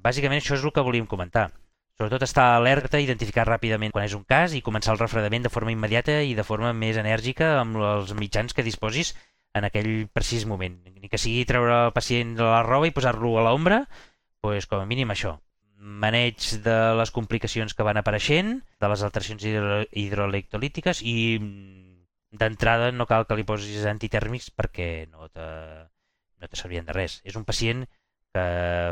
[0.06, 1.50] bàsicament això és el que volíem comentar.
[1.96, 5.72] Sobretot estar alerta, identificar ràpidament quan és un cas i començar el refredament de forma
[5.72, 9.14] immediata i de forma més enèrgica amb els mitjans que disposis
[9.56, 10.76] en aquell precís moment.
[11.00, 13.86] Ni que sigui treure el pacient de la roba i posar-lo a l'ombra,
[14.44, 15.38] doncs com a mínim això.
[15.76, 21.16] Maneig de les complicacions que van apareixent, de les alteracions hidro hidroelectrolítiques i
[22.32, 25.48] d'entrada no cal que li posis antitèrmics perquè no te,
[26.40, 27.20] no te servien de res.
[27.24, 27.84] És un pacient
[28.36, 28.46] que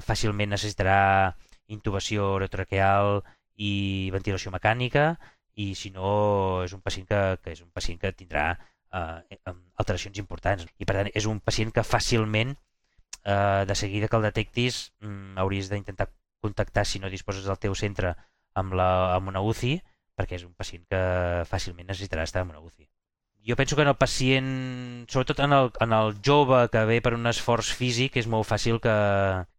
[0.03, 1.35] fàcilment necessitarà
[1.71, 3.21] intubació orotraqueal
[3.55, 5.13] i ventilació mecànica
[5.55, 9.39] i si no és un pacient que, que és un pacient que tindrà eh,
[9.77, 14.27] alteracions importants i per tant és un pacient que fàcilment eh, de seguida que el
[14.29, 16.09] detectis mm, hauries d'intentar
[16.43, 18.15] contactar si no disposes del teu centre
[18.59, 19.77] amb, la, amb una UCI
[20.13, 21.03] perquè és un pacient que
[21.49, 22.85] fàcilment necessitarà estar en una UCI
[23.43, 27.11] jo penso que en el pacient, sobretot en el, en el jove que ve per
[27.17, 28.93] un esforç físic, és molt fàcil que,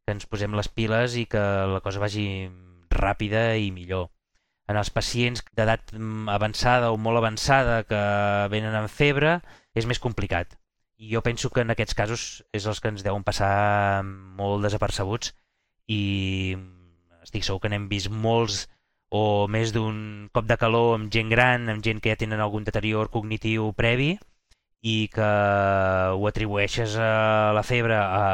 [0.07, 2.49] que ens posem les piles i que la cosa vagi
[2.89, 4.09] ràpida i millor.
[4.73, 5.93] En els pacients d'edat
[6.33, 8.01] avançada o molt avançada que
[8.49, 9.43] venen amb febre
[9.77, 10.57] és més complicat
[10.97, 12.23] i jo penso que en aquests casos
[12.55, 15.35] és els que ens deuen passar molt desapercebuts
[15.91, 16.57] i
[17.25, 18.65] estic segur que n'hem vist molts
[19.15, 22.65] o més d'un cop de calor amb gent gran, amb gent que ja tenen algun
[22.67, 24.15] deterior cognitiu previ
[24.85, 25.29] i que
[26.13, 28.25] ho atribueixes a la febre, a,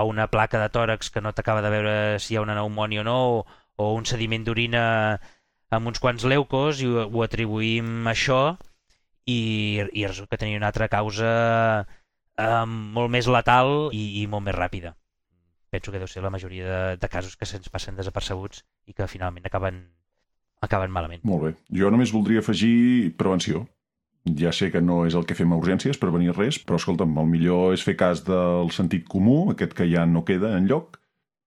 [0.00, 3.02] a una placa de tòrax que no t'acaba de veure si hi ha una pneumònia
[3.02, 3.42] o no, o,
[3.76, 4.84] o un sediment d'orina
[5.76, 8.40] amb uns quants leucos i ho, ho atribuïm a això
[9.28, 9.40] i,
[9.92, 11.32] i resulta que tenia una altra causa
[11.84, 14.94] eh, molt més letal i, i molt més ràpida.
[15.70, 19.08] Penso que deu ser la majoria de, de casos que se'ns passen desapercebuts i que
[19.10, 19.82] finalment acaben,
[20.64, 21.24] acaben malament.
[21.28, 21.50] Molt bé.
[21.80, 23.66] Jo només voldria afegir prevenció.
[24.38, 27.28] Ja sé que no és el que fem a urgències, prevenir res, però escolta'm, el
[27.30, 30.98] millor és fer cas del sentit comú, aquest que ja no queda en lloc,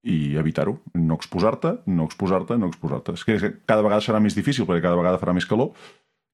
[0.01, 0.79] i evitar-ho.
[0.97, 3.13] No exposar-te, no exposar-te, no exposar-te.
[3.17, 3.37] És que
[3.69, 5.75] cada vegada serà més difícil perquè cada vegada farà més calor,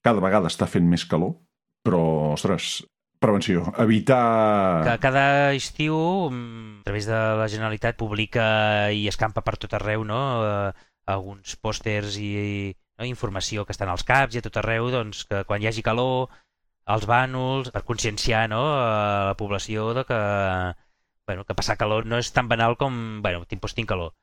[0.06, 1.36] cada vegada està fent més calor,
[1.84, 2.02] però,
[2.36, 2.86] ostres,
[3.20, 4.84] prevenció, evitar...
[4.86, 5.98] Que cada estiu,
[6.30, 10.22] mm, a través de la Generalitat, publica i escampa per tot arreu no?
[10.46, 13.08] Eh, alguns pòsters i no?
[13.08, 16.30] informació que estan als caps i a tot arreu, doncs, que quan hi hagi calor,
[16.88, 18.64] als bànols, per conscienciar no?
[18.80, 20.22] a la població de que,
[21.28, 24.14] bueno, que passar calor no és tan banal com, bueno, doncs tinc calor.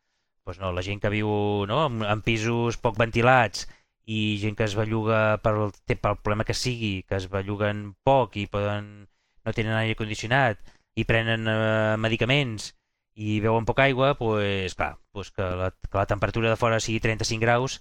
[0.45, 1.29] Pues no, la gent que viu
[1.69, 1.87] no?
[1.89, 3.69] en, en pisos poc ventilats
[4.05, 8.47] i gent que es belluga pel, pel problema que sigui, que es belluguen poc i
[8.51, 9.09] poden,
[9.45, 10.61] no tenen aire condicionat
[10.95, 12.73] i prenen eh, medicaments
[13.15, 17.01] i beuen poca aigua, pues, clar, pues que, la, que la temperatura de fora sigui
[17.01, 17.81] 35 graus,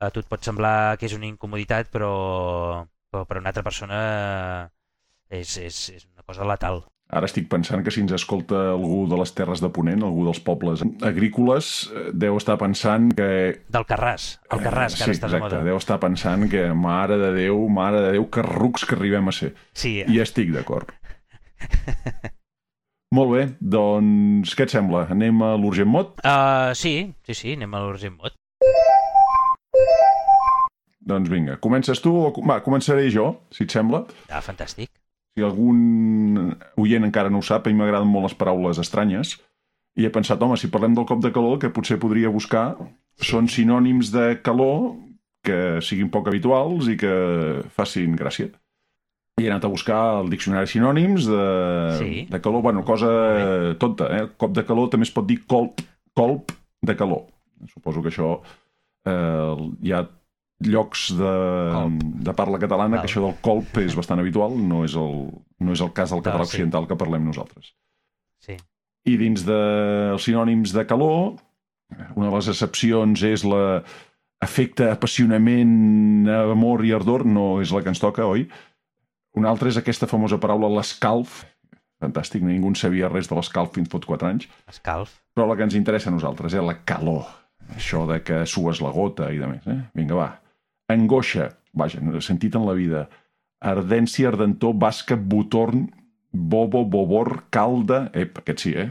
[0.00, 3.64] a tu et pot semblar que és una incomoditat, però, però per a una altra
[3.66, 3.98] persona
[5.28, 6.82] és, és, és una cosa letal.
[7.10, 10.38] Ara estic pensant que si ens escolta algú de les Terres de Ponent, algú dels
[10.46, 13.30] pobles agrícoles, eh, deu estar pensant que...
[13.66, 15.62] Del Carràs, el Carràs, que sí, ara està de moda.
[15.66, 19.34] Deu estar pensant que, mare de Déu, mare de Déu, que rucs que arribem a
[19.34, 19.56] ser.
[19.74, 19.96] Sí.
[20.06, 20.94] I estic d'acord.
[23.18, 25.08] Molt bé, doncs què et sembla?
[25.10, 26.14] Anem a l'Urgent Mot?
[26.22, 26.94] Uh, sí,
[27.26, 28.38] sí, sí, anem a l'Urgent Mot.
[31.10, 32.30] Doncs vinga, comences tu o...
[32.46, 34.04] Va, començaré jo, si et sembla.
[34.30, 34.92] Ah, fantàstic.
[35.36, 39.36] Si algun oient encara no ho sap, a mi m'agraden molt les paraules estranyes,
[39.98, 42.74] i he pensat, home, si parlem del cop de calor, que potser podria buscar
[43.20, 44.94] són sinònims de calor
[45.44, 47.10] que siguin poc habituals i que
[47.76, 48.50] facin gràcia.
[49.40, 51.44] I he anat a buscar el diccionari sinònims de,
[51.98, 52.26] Sí.
[52.30, 53.08] de calor, bueno, cosa
[53.78, 54.26] tonta, eh?
[54.36, 55.80] Cop de calor també es pot dir colp,
[56.14, 56.52] colp
[56.82, 57.26] de calor.
[57.72, 58.40] Suposo que això
[59.06, 60.02] eh, ha
[60.66, 61.34] llocs de,
[61.72, 62.02] Colp.
[62.26, 63.04] de parla catalana Val.
[63.04, 65.30] que això del colp és bastant habitual, no és el,
[65.60, 66.58] no és el cas del català Val, sí.
[66.58, 67.72] occidental que parlem nosaltres.
[68.44, 68.56] Sí.
[69.08, 71.38] I dins dels sinònims de calor,
[72.14, 73.82] una de les excepcions és la
[74.40, 78.46] afecte, apassionament, amor i ardor, no és la que ens toca, oi?
[79.36, 81.44] Una altra és aquesta famosa paraula, l'escalf.
[82.00, 84.46] Fantàstic, ningú en sabia res de l'escalf fins fot 4 anys.
[84.72, 85.18] Escalf.
[85.36, 87.28] Però la que ens interessa a nosaltres és la calor.
[87.76, 89.66] Això de que sues la gota i de més.
[89.68, 89.76] Eh?
[89.94, 90.30] Vinga, va.
[90.90, 91.50] Angoixa.
[91.72, 93.04] Vaja, no he sentit en la vida.
[93.62, 95.86] Ardència, ardentor, basca, botorn,
[96.32, 98.08] bobo, bobor, calda...
[98.16, 98.88] Ep, aquest sí, eh?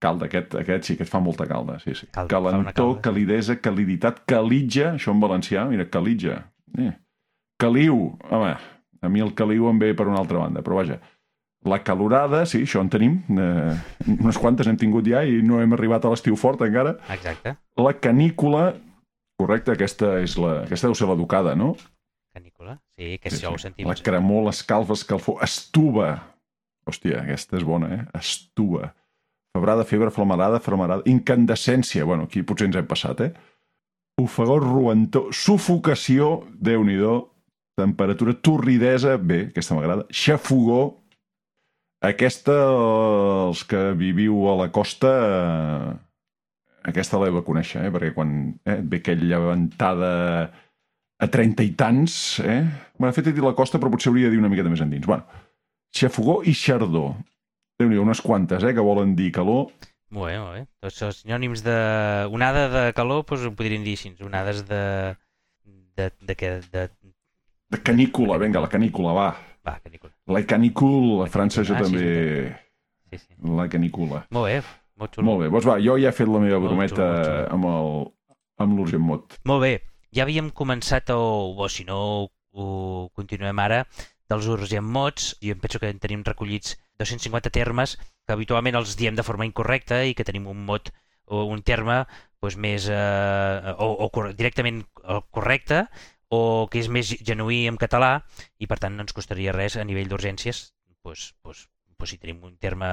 [0.00, 2.06] Calda, aquest, aquest sí, aquest fa molta calda, sí, sí.
[2.14, 3.00] Calda, Calentor, calda.
[3.02, 6.36] calidesa, caliditat, calitja, això en valencià, mira, calitja.
[6.78, 6.92] Eh.
[7.58, 8.52] Caliu, home,
[9.02, 11.00] a mi el caliu em ve per una altra banda, però vaja.
[11.66, 13.16] La calorada, sí, això en tenim.
[13.34, 13.74] Eh,
[14.14, 16.94] unes quantes hem tingut ja i no hem arribat a l'estiu fort encara.
[17.10, 17.56] Exacte.
[17.82, 18.68] La canícula,
[19.38, 21.72] correcte, aquesta, és la, aquesta deu ser l'educada, no?
[22.34, 22.78] Canícula.
[22.98, 23.88] Sí, que això ho sentim.
[23.88, 26.12] La cremor, l'escalf, escalfor, estuva.
[26.88, 28.02] Hòstia, aquesta és bona, eh?
[28.18, 28.92] Estuva.
[29.56, 32.06] Febrada, febre, flamarada, flamarada, incandescència.
[32.08, 33.32] Bueno, aquí potser ens hem passat, eh?
[34.18, 36.98] Ofegor, roentor, sufocació, déu nhi
[37.78, 40.98] temperatura, torridesa, bé, aquesta m'agrada, xafogó,
[42.02, 42.54] aquesta,
[43.48, 45.92] els que viviu a la costa, eh,
[46.90, 47.92] aquesta l'heu de conèixer, eh?
[47.94, 48.32] perquè quan
[48.64, 50.10] eh, et ve aquella ventada
[51.18, 52.62] a 30 i tants, eh?
[52.96, 54.82] Bueno, de fet he dit la costa, però potser hauria de dir una miqueta més
[54.84, 55.06] endins.
[55.08, 55.26] Bueno,
[55.94, 57.10] xafogó i xardó.
[57.78, 59.68] déu nhi unes quantes, eh, que volen dir calor.
[60.10, 60.62] Molt bé, molt bé.
[60.82, 61.76] Tots els sinònims de...
[62.32, 64.14] Onada de calor, doncs ho podríem dir així.
[64.24, 64.80] Onades de...
[65.98, 66.54] De, de què?
[66.72, 66.88] De...
[67.68, 69.28] De canícula, vinga, la canícula, va.
[69.66, 70.14] Va, canícula.
[70.32, 72.56] La canicule, a França jo Ah, sí, també...
[73.10, 73.34] Sí, sí.
[73.58, 74.24] La canícula.
[74.34, 74.62] Molt bé,
[74.98, 75.26] molt xulo.
[75.30, 77.48] Molt bé, doncs va, jo ja he fet la meva Molt brometa xulo, molt xulo.
[77.56, 77.88] amb el
[78.58, 79.38] amb l'Urgent Mot.
[79.46, 79.72] Molt bé.
[80.14, 81.98] Ja havíem començat, o, o si no
[82.58, 82.68] ho
[83.14, 83.82] continuem ara,
[84.28, 87.96] dels urgent mots, i em penso que en tenim recollits 250 termes
[88.26, 90.90] que habitualment els diem de forma incorrecta i que tenim un mot
[91.28, 92.02] o un terme
[92.42, 94.82] doncs, més, eh, o, o directament
[95.30, 95.86] correcte
[96.28, 98.18] o que és més genuí en català
[98.60, 100.68] i per tant no ens costaria res a nivell d'urgències
[101.04, 101.64] doncs, doncs,
[101.98, 102.88] doncs, si tenim un terme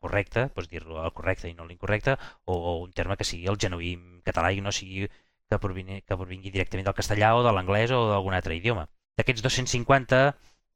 [0.00, 3.58] correcte, doncs dir-lo el correcte i no l'incorrecte, o, o un terme que sigui el
[3.60, 3.94] genuí
[4.24, 5.08] català i no sigui
[5.50, 8.86] que provingui, que provingui directament del castellà o de l'anglès o d'algun altre idioma.
[9.18, 10.22] D'aquests 250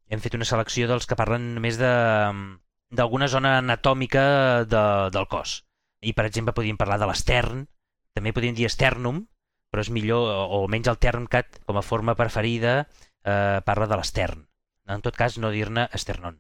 [0.09, 4.25] hem fet una selecció dels que parlen només d'alguna zona anatòmica
[4.65, 5.63] de, del cos.
[6.01, 7.67] I, per exemple, podríem parlar de l'estern,
[8.15, 9.25] també podríem dir esternum,
[9.71, 12.81] però és millor, o almenys el termcat, com a forma preferida,
[13.25, 14.47] eh, parla de l'estern.
[14.89, 16.39] En tot cas, no dir-ne esternon.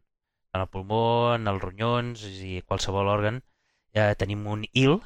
[0.54, 3.42] En el pulmó, en els ronyons i qualsevol òrgan
[3.92, 4.98] eh, tenim un il,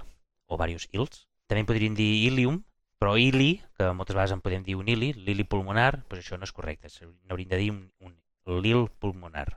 [0.47, 1.25] o diversos ils.
[1.51, 2.63] També podríem dir ilium,
[3.03, 6.47] però ili, que moltes vegades en podem dir un ili, l'ili pulmonar, doncs això no
[6.47, 6.93] és correcte.
[7.27, 9.49] N'hauríem de dir un, un l'il pulmonar.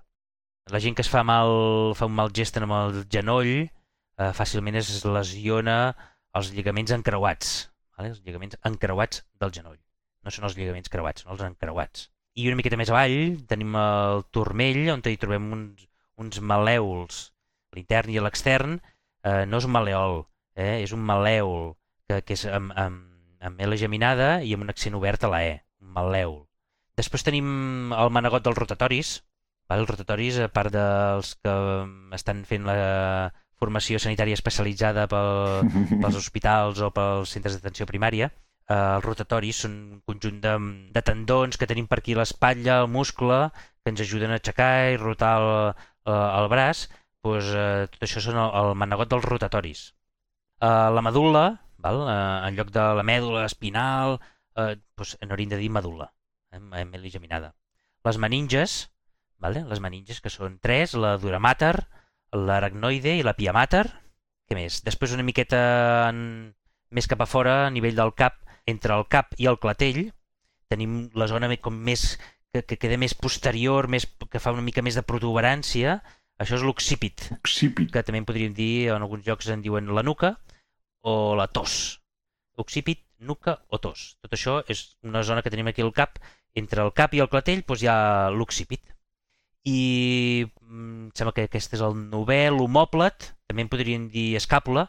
[0.74, 3.54] La gent que es fa mal, fa un mal gest amb el genoll
[4.18, 5.78] eh, fàcilment es lesiona
[6.36, 7.56] els lligaments encreuats,
[7.98, 8.12] vale?
[8.16, 9.80] els lligaments encreuats del genoll.
[10.26, 12.10] No són els lligaments creuats, són els encreuats.
[12.36, 15.88] I una miqueta més avall tenim el turmell, on hi trobem uns,
[16.20, 17.26] uns malèols,
[17.76, 18.80] l'intern i l'extern.
[19.26, 20.24] Eh, no és un maleol,
[20.60, 20.84] eh?
[20.84, 21.74] és un malèol,
[22.06, 23.16] que, que és amb, amb
[23.46, 26.38] amb L geminada i amb un accent obert a la E, un malèol.
[26.98, 29.16] Després tenim el manegot dels rotatoris.
[29.70, 29.82] Val?
[29.84, 31.56] Els rotatoris, a part dels que
[32.18, 32.78] estan fent la
[33.60, 35.70] formació sanitària especialitzada pel,
[36.02, 38.32] pels hospitals o pels centres d'atenció primària,
[38.74, 40.53] els rotatoris són un conjunt de,
[40.95, 43.41] de tendons que tenim per aquí l'espatlla, el muscle,
[43.84, 45.51] que ens ajuden a aixecar i rotar el,
[46.09, 46.88] el, el braç.
[47.26, 49.86] Pues, eh, tot això són el, el manegot dels rotatoris.
[50.61, 51.45] Eh, la medul·la
[51.86, 52.01] Val?
[52.09, 54.18] Eh, en lloc de la mèdula espinal,
[54.57, 56.09] eh, doncs n'hauríem de dir medul·la,
[56.55, 57.53] eh, L geminada.
[58.07, 58.78] Les meninges,
[59.38, 59.63] vale?
[59.70, 61.76] les meninges que són tres, la dura mater,
[62.34, 63.86] l'aracnoide i la pia mater.
[64.49, 64.82] Què més?
[64.86, 65.61] Després una miqueta
[66.09, 66.55] en...
[66.95, 70.09] més cap a fora, a nivell del cap, entre el cap i el clatell,
[70.72, 72.16] tenim la zona com més
[72.51, 75.99] que, que queda més posterior, més, que fa una mica més de protuberància,
[76.41, 77.28] això és l'occipit.
[77.38, 77.91] Occipit.
[77.93, 80.36] Que també en podríem dir, en alguns llocs en diuen la nuca,
[81.05, 82.01] o la tos.
[82.59, 84.16] Occipit, nuca o tos.
[84.24, 86.20] Tot això és una zona que tenim aquí al cap.
[86.55, 88.84] Entre el cap i el clatell doncs hi ha l'occipit.
[89.66, 94.86] I em sembla que aquest és el novè, l'homòplat, també en podríem dir escàpula,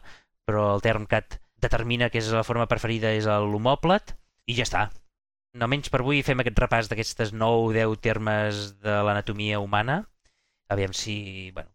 [0.47, 4.15] però el termcat determina que és la forma preferida és l'homòplat,
[4.47, 4.87] i ja està.
[5.57, 10.03] No menys per avui fem aquest repàs d'aquestes 9 o 10 termes de l'anatomia humana.
[10.69, 11.17] Aviam si...
[11.55, 11.71] Bueno,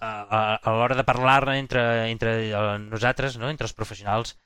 [0.00, 3.50] a, a, l'hora de parlar entre, entre uh, nosaltres, no?
[3.50, 4.36] entre els professionals,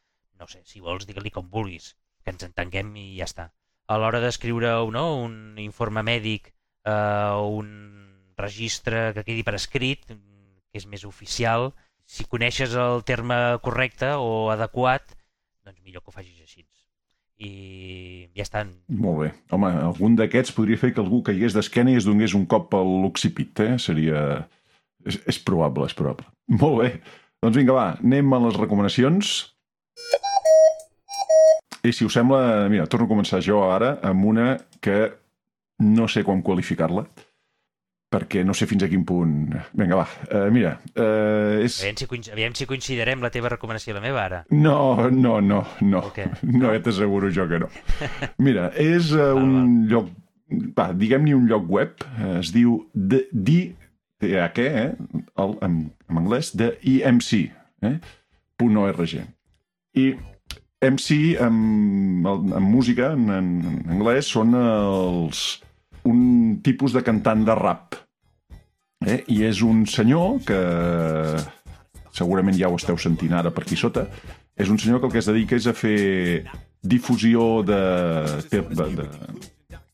[0.40, 1.92] no sé, si vols, digue-li com vulguis,
[2.24, 3.50] que ens entenguem i ja està.
[3.86, 6.52] A l'hora d'escriure no, un informe mèdic
[6.88, 7.68] o un
[8.38, 11.70] registre que quedi per escrit, que és més oficial,
[12.12, 15.14] si coneixes el terme correcte o adequat,
[15.64, 16.66] doncs millor que ho facis així.
[17.42, 18.74] I ja estan.
[18.92, 19.30] Molt bé.
[19.56, 22.82] Home, algun d'aquests podria fer que algú caigués d'esquena i es donés un cop a
[22.86, 23.78] l'occipit, eh?
[23.82, 24.20] Seria
[25.08, 26.28] és, és probable, és probable.
[26.62, 26.92] Molt bé.
[27.42, 29.32] Doncs vinga, va, anem a les recomanacions.
[31.82, 34.52] I si us sembla, mira, torno a començar jo ara amb una
[34.84, 35.08] que
[35.82, 37.08] no sé com qualificar-la,
[38.12, 39.52] perquè no sé fins a quin punt...
[39.78, 40.74] Vinga, va, uh, mira...
[40.92, 41.78] Uh, és...
[41.82, 44.42] aviam, si aviam si coincidirem la teva recomanació i la meva ara.
[44.52, 46.02] No, no, no, no.
[46.12, 46.28] Okay.
[46.44, 46.74] No, no.
[46.84, 47.70] t'asseguro jo que no.
[48.46, 49.70] Mira, és uh, un val.
[49.94, 50.10] lloc...
[50.76, 52.02] Va, diguem-ne un lloc web,
[52.36, 53.60] es diu The, The
[54.20, 54.90] THQ, eh?
[55.40, 55.78] El, en,
[56.10, 57.46] en anglès, de IMC,
[57.88, 57.96] eh?
[58.62, 59.14] .org.
[59.96, 60.04] I
[60.82, 61.56] MC en,
[62.26, 65.62] en música, en, en anglès, són els,
[66.08, 67.96] un tipus de cantant de rap.
[69.06, 69.22] Eh?
[69.34, 70.60] I és un senyor que
[72.14, 74.06] segurament ja ho esteu sentint ara per aquí sota,
[74.56, 76.44] és un senyor que el que es dedica és a fer
[76.82, 77.80] difusió de,
[78.50, 79.08] de, de, de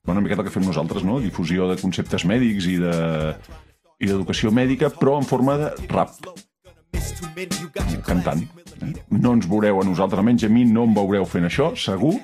[0.09, 1.21] una miqueta el que fem nosaltres, no?
[1.21, 2.97] Difusió de conceptes mèdics i de
[3.99, 6.15] i d'educació mèdica, però en forma de rap.
[8.07, 8.45] Cantant.
[8.79, 8.93] Eh?
[9.11, 12.15] No ens veureu a nosaltres, almenys a mi no em veureu fent això, segur,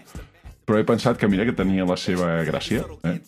[0.65, 2.85] però he pensat que mira que tenia la seva gràcia.
[3.05, 3.19] Eh?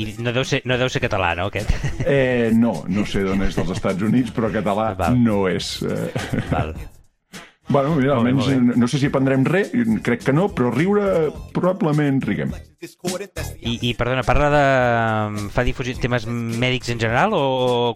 [0.00, 1.72] I no deu, ser, no deu ser català, no, aquest?
[2.06, 5.18] Eh, no, no sé d'on és dels Estats Units, però català Val.
[5.20, 5.74] no és.
[5.82, 6.08] Eh?
[6.52, 6.74] Val.
[7.72, 9.72] Bueno, mira, almenys no sé si prendrem res,
[10.04, 12.52] crec que no, però riure probablement riguem.
[12.82, 14.62] I, i perdona, parla de...
[15.54, 17.42] fa difusió temes mèdics en general o,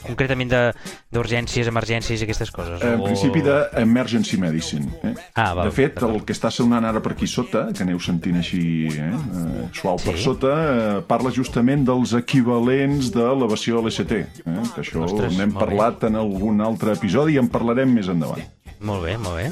[0.01, 2.85] concretament d'urgències, emergències i aquestes coses?
[2.87, 3.09] En o...
[3.09, 4.89] principi d'emergency medicine.
[5.03, 5.12] Eh?
[5.35, 8.39] Ah, val, de fet, el que està sonant ara per aquí sota, que aneu sentint
[8.41, 8.62] així
[8.95, 10.09] eh, eh suau sí?
[10.09, 14.22] per sota, eh, parla justament dels equivalents de l'elevació a l'ST.
[14.22, 14.61] Eh?
[14.72, 15.05] Que això
[15.35, 16.12] n'hem parlat bé.
[16.12, 18.47] en algun altre episodi i en parlarem més endavant.
[18.81, 19.47] Molt bé, molt bé.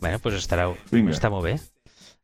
[0.00, 1.14] Bueno, doncs estarà, Vinga.
[1.16, 1.56] està molt bé.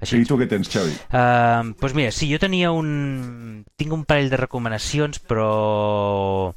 [0.03, 0.21] Així.
[0.21, 0.93] I tu què tens, Xavi?
[1.09, 3.65] Uh, doncs mira, sí, jo tenia un...
[3.81, 6.53] Tinc un parell de recomanacions, però...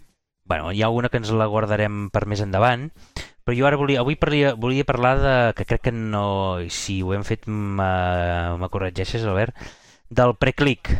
[0.50, 2.88] Bueno, hi ha alguna que ens la guardarem per més endavant,
[3.46, 7.14] però jo ara volia, avui parlia, volia parlar de, que crec que no, si ho
[7.14, 9.56] hem fet me corregeixes, Albert,
[10.10, 10.92] del preclic.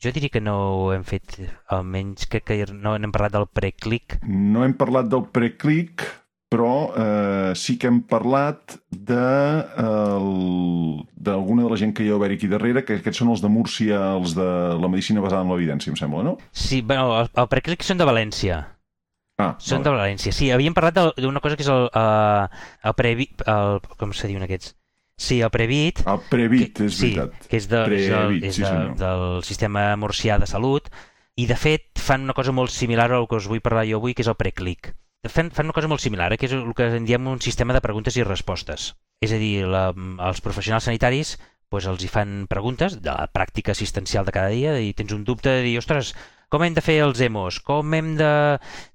[0.00, 1.34] Jo diria que no ho hem fet,
[1.68, 4.16] almenys crec que no n'hem parlat del preclic.
[4.24, 6.06] No hem parlat del preclic,
[6.48, 10.24] però eh, sí que hem parlat d'alguna
[11.20, 13.52] de, de la gent que hi ha haver aquí darrere, que aquests són els de
[13.52, 14.48] Múrcia, els de
[14.80, 16.34] la medicina basada en l'evidència, em sembla, no?
[16.48, 18.64] Sí, bueno, el, el preclic són de València.
[19.36, 19.84] Ah, són vale.
[19.84, 20.48] de València, sí.
[20.48, 22.48] Havíem parlat d'una cosa que és el, uh,
[22.88, 23.44] el Previt...
[23.44, 24.79] El, com se diuen aquests?
[25.20, 26.00] Sí, el Previt.
[26.08, 27.36] El Previt, que, és veritat.
[27.36, 30.88] Sí, que és, de, Previt, és, és sí, de, del sistema murcià de salut.
[31.36, 34.16] I, de fet, fan una cosa molt similar al que us vull parlar jo avui,
[34.16, 34.94] que és el Preclic
[35.28, 37.76] fan, fan una cosa molt similar, eh, que és el que en diem un sistema
[37.76, 38.94] de preguntes i respostes.
[39.20, 41.36] És a dir, la, els professionals sanitaris
[41.70, 45.22] doncs els hi fan preguntes de la pràctica assistencial de cada dia i tens un
[45.22, 46.16] dubte de dir, ostres,
[46.50, 47.60] com hem de fer els hemos?
[47.62, 48.32] Com hem de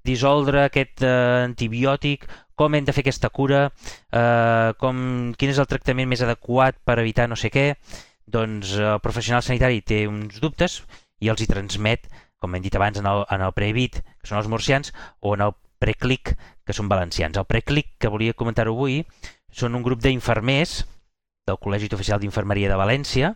[0.04, 2.26] dissoldre aquest eh, antibiòtic?
[2.56, 3.66] Com hem de fer aquesta cura?
[4.10, 5.00] Eh, com,
[5.36, 7.66] quin és el tractament més adequat per evitar no sé què?
[8.26, 10.80] Doncs el professional sanitari té uns dubtes
[11.20, 12.08] i els hi transmet,
[12.40, 15.44] com hem dit abans en el, en el Previt, que són els murcians, o en
[15.44, 16.32] el Preclic,
[16.64, 17.36] que són valencians.
[17.36, 19.02] El Preclic, que volia comentar avui,
[19.52, 20.78] són un grup d'infermers
[21.46, 23.34] del Col·legi Oficial d'Infermeria de València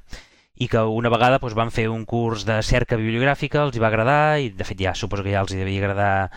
[0.61, 3.89] i que una vegada doncs, van fer un curs de cerca bibliogràfica, els hi va
[3.93, 6.31] agradar, i de fet ja suposo que ja els hi devia agradar,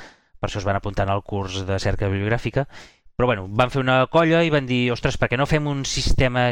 [0.43, 2.65] per això es van apuntar al curs de cerca bibliogràfica,
[3.15, 5.85] però bueno, van fer una colla i van dir, ostres, per què no fem un
[5.87, 6.49] sistema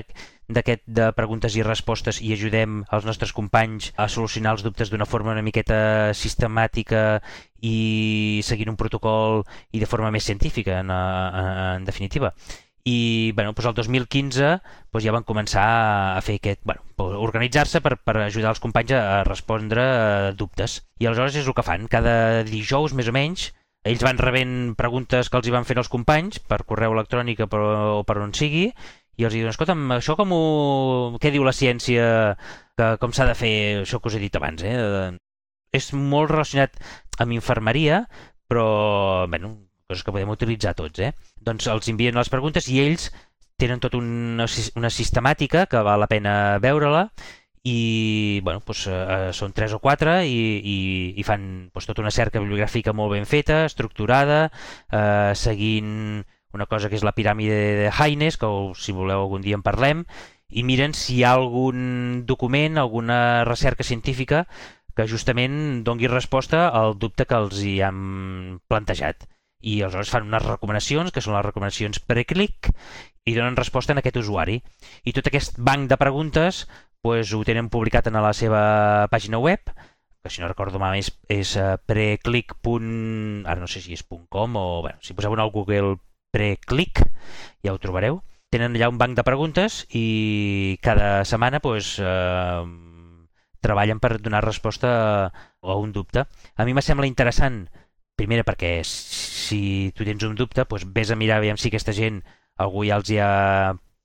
[0.52, 5.08] d'aquest de preguntes i respostes i ajudem els nostres companys a solucionar els dubtes d'una
[5.10, 7.20] forma una miqueta sistemàtica
[7.60, 9.42] i seguint un protocol
[9.76, 12.32] i de forma més científica, en, en, en definitiva.
[12.88, 14.52] I bueno, doncs el 2015
[14.94, 15.66] doncs ja van començar
[16.16, 16.86] a fer aquest, bueno,
[17.26, 20.80] organitzar-se per, per ajudar els companys a respondre a dubtes.
[21.02, 23.52] I aleshores és el que fan, cada dijous més o menys
[23.88, 27.48] ells van rebent preguntes que els hi van fent els companys per correu electrònic o
[28.06, 28.68] per on sigui
[29.20, 30.44] i els diuen, escolta'm, això com ho...
[31.22, 32.06] què diu la ciència,
[32.80, 35.12] que, com s'ha de fer això que us he dit abans, eh?
[35.76, 36.80] És molt relacionat
[37.22, 38.06] amb infermeria,
[38.50, 39.54] però, bueno,
[39.88, 41.12] coses que podem utilitzar tots, eh?
[41.44, 43.10] Doncs els envien les preguntes i ells
[43.62, 44.48] tenen tot una,
[44.80, 47.06] una sistemàtica que val la pena veure-la
[47.64, 50.78] i bueno, doncs, eh, són tres o quatre i, i,
[51.22, 54.48] i fan doncs, tota una cerca bibliogràfica molt ben feta, estructurada,
[54.90, 59.56] eh, seguint una cosa que és la piràmide de Haines, que si voleu algun dia
[59.56, 60.06] en parlem,
[60.52, 64.48] i miren si hi ha algun document, alguna recerca científica
[64.96, 69.30] que justament dongui resposta al dubte que els hi han plantejat.
[69.62, 72.72] I aleshores fan unes recomanacions, que són les recomanacions preclic,
[73.24, 74.58] i donen resposta en aquest usuari.
[75.06, 76.66] I tot aquest banc de preguntes
[77.02, 79.74] pues, ho tenen publicat en la seva pàgina web,
[80.22, 82.54] que si no recordo mal és, és uh, preclick.
[83.46, 85.98] ara no sé si és .com o bueno, si poseu en el Google
[86.32, 87.02] preclick
[87.64, 88.22] ja ho trobareu.
[88.52, 92.68] Tenen allà un banc de preguntes i cada setmana pues, uh,
[93.62, 95.32] treballen per donar resposta
[95.62, 96.26] a un dubte.
[96.56, 97.70] A mi me sembla interessant,
[98.16, 102.22] primera perquè si tu tens un dubte, pues, vés a mirar aviam si aquesta gent
[102.58, 103.32] algú ja els hi ha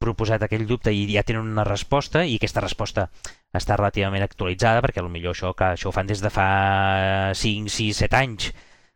[0.03, 3.09] proposat aquell dubte i ja tenen una resposta i aquesta resposta
[3.57, 8.03] està relativament actualitzada perquè potser això, que això ho fan des de fa 5, 6,
[8.05, 8.51] 7 anys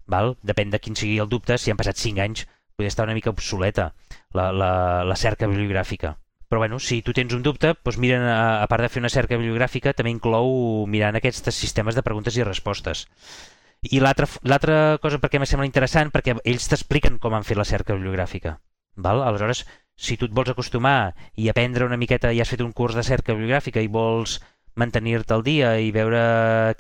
[0.07, 0.37] val?
[0.43, 2.47] depèn de quin sigui el dubte si han passat 5 anys
[2.77, 3.93] podria estar una mica obsoleta
[4.33, 4.73] la, la,
[5.05, 6.17] la cerca bibliogràfica
[6.51, 9.13] però bueno, si tu tens un dubte doncs miren, a, a part de fer una
[9.13, 13.07] cerca bibliogràfica també inclou mirant aquests sistemes de preguntes i respostes
[13.81, 17.97] i l'altra cosa perquè me sembla interessant perquè ells t'expliquen com han fet la cerca
[17.97, 18.59] bibliogràfica
[18.97, 19.23] val?
[19.25, 19.65] aleshores
[20.01, 23.05] si tu et vols acostumar i aprendre una miqueta, i has fet un curs de
[23.05, 24.39] cerca bibliogràfica i vols
[24.81, 26.23] mantenir-te al dia i veure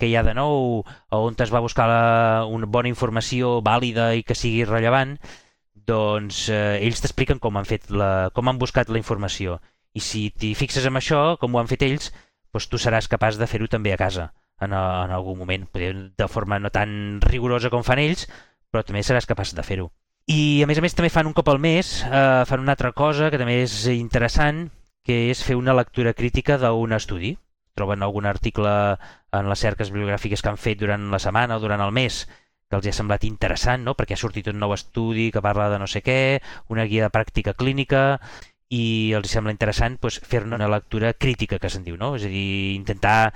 [0.01, 2.03] què hi ha de nou o on es va buscar la,
[2.49, 5.18] una bona informació vàlida i que sigui rellevant,
[5.75, 9.59] doncs eh, ells t'expliquen com han fet la, com han buscat la informació.
[9.93, 12.12] I si t'hi fixes en això, com ho han fet ells,
[12.55, 16.61] doncs tu seràs capaç de fer-ho també a casa en, en algun moment, de forma
[16.62, 18.29] no tan rigorosa com fan ells,
[18.71, 19.91] però també seràs capaç de fer-ho.
[20.31, 22.93] I a més a més també fan un cop al mes, eh, fan una altra
[22.93, 24.68] cosa que també és interessant,
[25.03, 27.33] que és fer una lectura crítica d'un estudi.
[27.74, 28.74] Troben algun article
[29.33, 32.26] en les cerques bibliogràfiques que han fet durant la setmana o durant el mes
[32.70, 33.97] que els ha semblat interessant, no?
[33.99, 36.39] perquè ha sortit un nou estudi que parla de no sé què,
[36.70, 38.20] una guia de pràctica clínica,
[38.70, 42.14] i els sembla interessant pues, fer-ne una lectura crítica, que se'n diu, no?
[42.14, 43.33] és a dir, intentar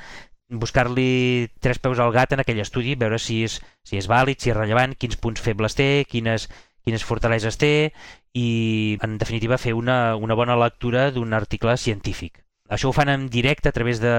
[0.48, 4.52] buscar-li tres peus al gat en aquell estudi, veure si és, si és vàlid, si
[4.52, 6.46] és rellevant, quins punts febles té, quines,
[6.84, 7.92] quines fortaleses té
[8.32, 12.42] i, en definitiva, fer una, una bona lectura d'un article científic.
[12.68, 14.12] Això ho fan en directe a través de,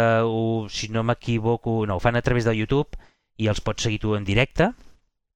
[0.69, 2.97] si no m'equivoco, no, ho fan a través de YouTube
[3.37, 4.71] i els pots seguir tu en directe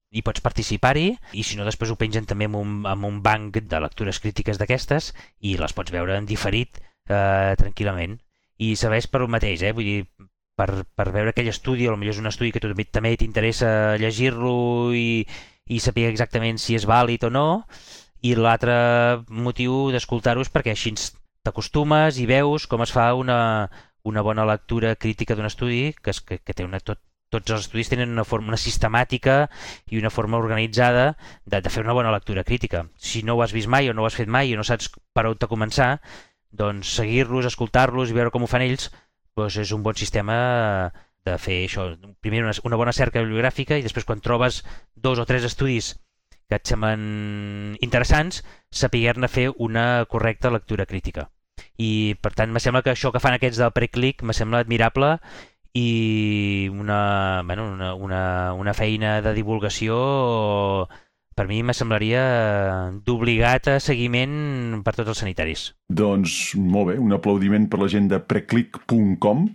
[0.09, 3.59] i pots participar-hi i si no després ho pengen també en un, en un banc
[3.61, 5.11] de lectures crítiques d'aquestes
[5.45, 8.17] i les pots veure en diferit eh, tranquil·lament
[8.59, 9.73] i serveix per el mateix, eh?
[9.75, 9.99] vull dir,
[10.59, 13.69] per, per veure aquell estudi, o potser és un estudi que tu també t'interessa
[14.01, 14.55] llegir-lo
[14.97, 15.23] i,
[15.69, 17.47] i saber exactament si és vàlid o no
[18.25, 18.75] i l'altre
[19.29, 20.95] motiu d'escoltar-ho és perquè així
[21.45, 23.69] t'acostumes i veus com es fa una,
[24.03, 26.99] una bona lectura crítica d'un estudi que, es, que, que té una, tot,
[27.31, 29.43] tots els estudis tenen una forma, una sistemàtica
[29.87, 31.13] i una forma organitzada
[31.45, 32.87] de, de fer una bona lectura crítica.
[32.97, 34.89] Si no ho has vist mai o no ho has fet mai i no saps
[35.13, 35.99] per on començar,
[36.49, 38.89] doncs seguir-los, escoltar-los i veure com ho fan ells
[39.37, 40.35] doncs és un bon sistema
[41.25, 41.89] de fer això.
[42.21, 44.63] Primer una, una bona cerca bibliogràfica i després quan trobes
[44.95, 45.95] dos o tres estudis
[46.49, 48.41] que et semblen interessants,
[48.73, 51.29] saber-ne fer una correcta lectura crítica.
[51.77, 55.17] I per tant, me sembla que això que fan aquests del preclic me sembla admirable
[55.77, 58.23] i una, bueno, una, una,
[58.57, 59.99] una feina de divulgació
[61.39, 62.23] per mi me semblaria
[63.05, 65.69] d'obligat a seguiment per tots els sanitaris.
[65.87, 69.45] Doncs molt bé, un aplaudiment per la gent de preclic.com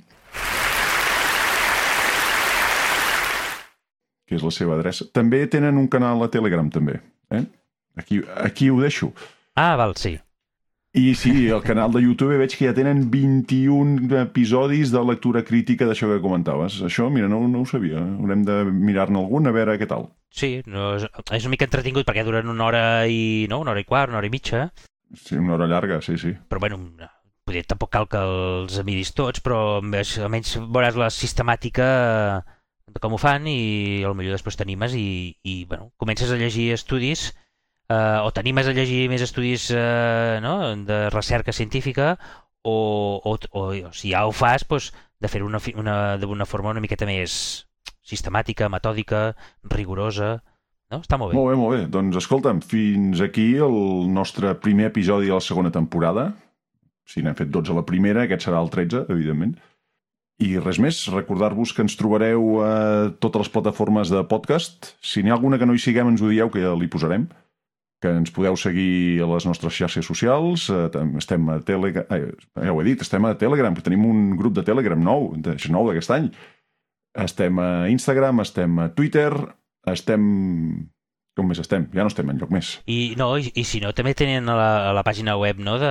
[4.28, 5.06] que és la seva adreça.
[5.12, 7.00] També tenen un canal a Telegram, també.
[7.30, 7.44] Eh?
[7.96, 9.12] Aquí, aquí ho deixo.
[9.54, 10.16] Ah, val, sí.
[10.94, 15.88] I sí, el canal de YouTube veig que ja tenen 21 episodis de lectura crítica
[15.88, 16.76] d'això que comentaves.
[16.86, 17.98] Això, mira, no, no ho sabia.
[17.98, 20.06] Haurem de mirar-ne algun a veure què tal.
[20.30, 23.48] Sí, no, és, és una mica entretingut perquè duren una hora i...
[23.50, 24.68] no, una hora i quart, una hora i mitja.
[25.18, 26.30] Sí, una hora llarga, sí, sí.
[26.50, 26.78] Però bueno,
[27.42, 31.88] potser tampoc cal que els miris tots, però almenys veuràs la sistemàtica
[32.92, 37.30] de com ho fan i potser després t'animes i, i bueno, comences a llegir estudis
[37.88, 40.56] eh, o t'animes a llegir més estudis eh, no?
[40.84, 42.14] de recerca científica
[42.62, 42.76] o,
[43.24, 45.98] o, o, o si ja ho fas doncs, de fer-ho una, una,
[46.48, 47.64] forma una miqueta més
[48.04, 49.30] sistemàtica, metòdica,
[49.72, 50.38] rigorosa
[50.92, 51.00] no?
[51.00, 51.38] Està molt bé.
[51.38, 51.82] Molt bé, molt bé.
[51.90, 53.76] Doncs escolta'm, fins aquí el
[54.12, 56.28] nostre primer episodi de la segona temporada.
[57.08, 59.56] Si n'hem fet 12 a la primera, aquest serà el 13, evidentment.
[60.42, 62.74] I res més, recordar-vos que ens trobareu a
[63.22, 64.94] totes les plataformes de podcast.
[64.98, 67.28] Si n'hi ha alguna que no hi siguem, ens ho dieu, que ja li posarem.
[68.02, 70.66] Que ens podeu seguir a les nostres xarxes socials.
[70.74, 70.88] Eh,
[71.22, 72.08] estem a Telegram...
[72.10, 72.32] Eh,
[72.66, 75.68] ja ho he dit, estem a Telegram, que tenim un grup de Telegram nou, és
[75.70, 76.26] nou d'aquest any.
[77.24, 79.30] Estem a Instagram, estem a Twitter,
[79.86, 80.26] estem...
[81.34, 81.88] Com més estem?
[81.94, 82.76] Ja no estem en lloc més.
[82.86, 85.80] I, no, i, i si no, també tenen a la, a la pàgina web no,
[85.82, 85.90] de,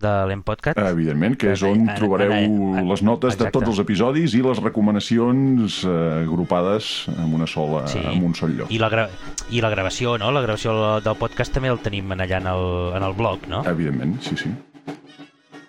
[0.00, 0.78] de l'Empodcat.
[0.90, 5.98] Evidentment, que és on trobareu les notes de tots els episodis i les recomanacions eh,
[6.24, 8.00] agrupades en una sola, sí.
[8.00, 8.72] en un sol lloc.
[8.72, 9.06] I la, gra
[9.50, 10.32] I la gravació, no?
[10.34, 10.74] La gravació
[11.04, 12.66] del podcast també el tenim allà en el,
[12.98, 13.64] en el blog, no?
[13.68, 14.52] Evidentment, sí, sí.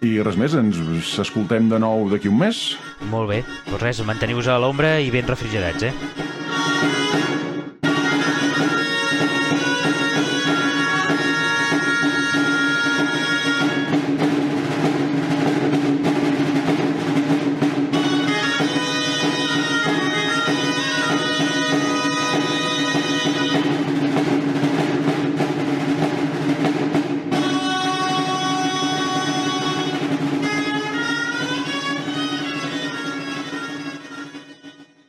[0.01, 0.79] I res més, ens
[1.21, 2.61] escoltem de nou d'aquí un mes.
[3.11, 3.43] Molt bé.
[3.67, 6.70] Doncs res, manteniu-vos a l'ombra i ben refrigerats, eh?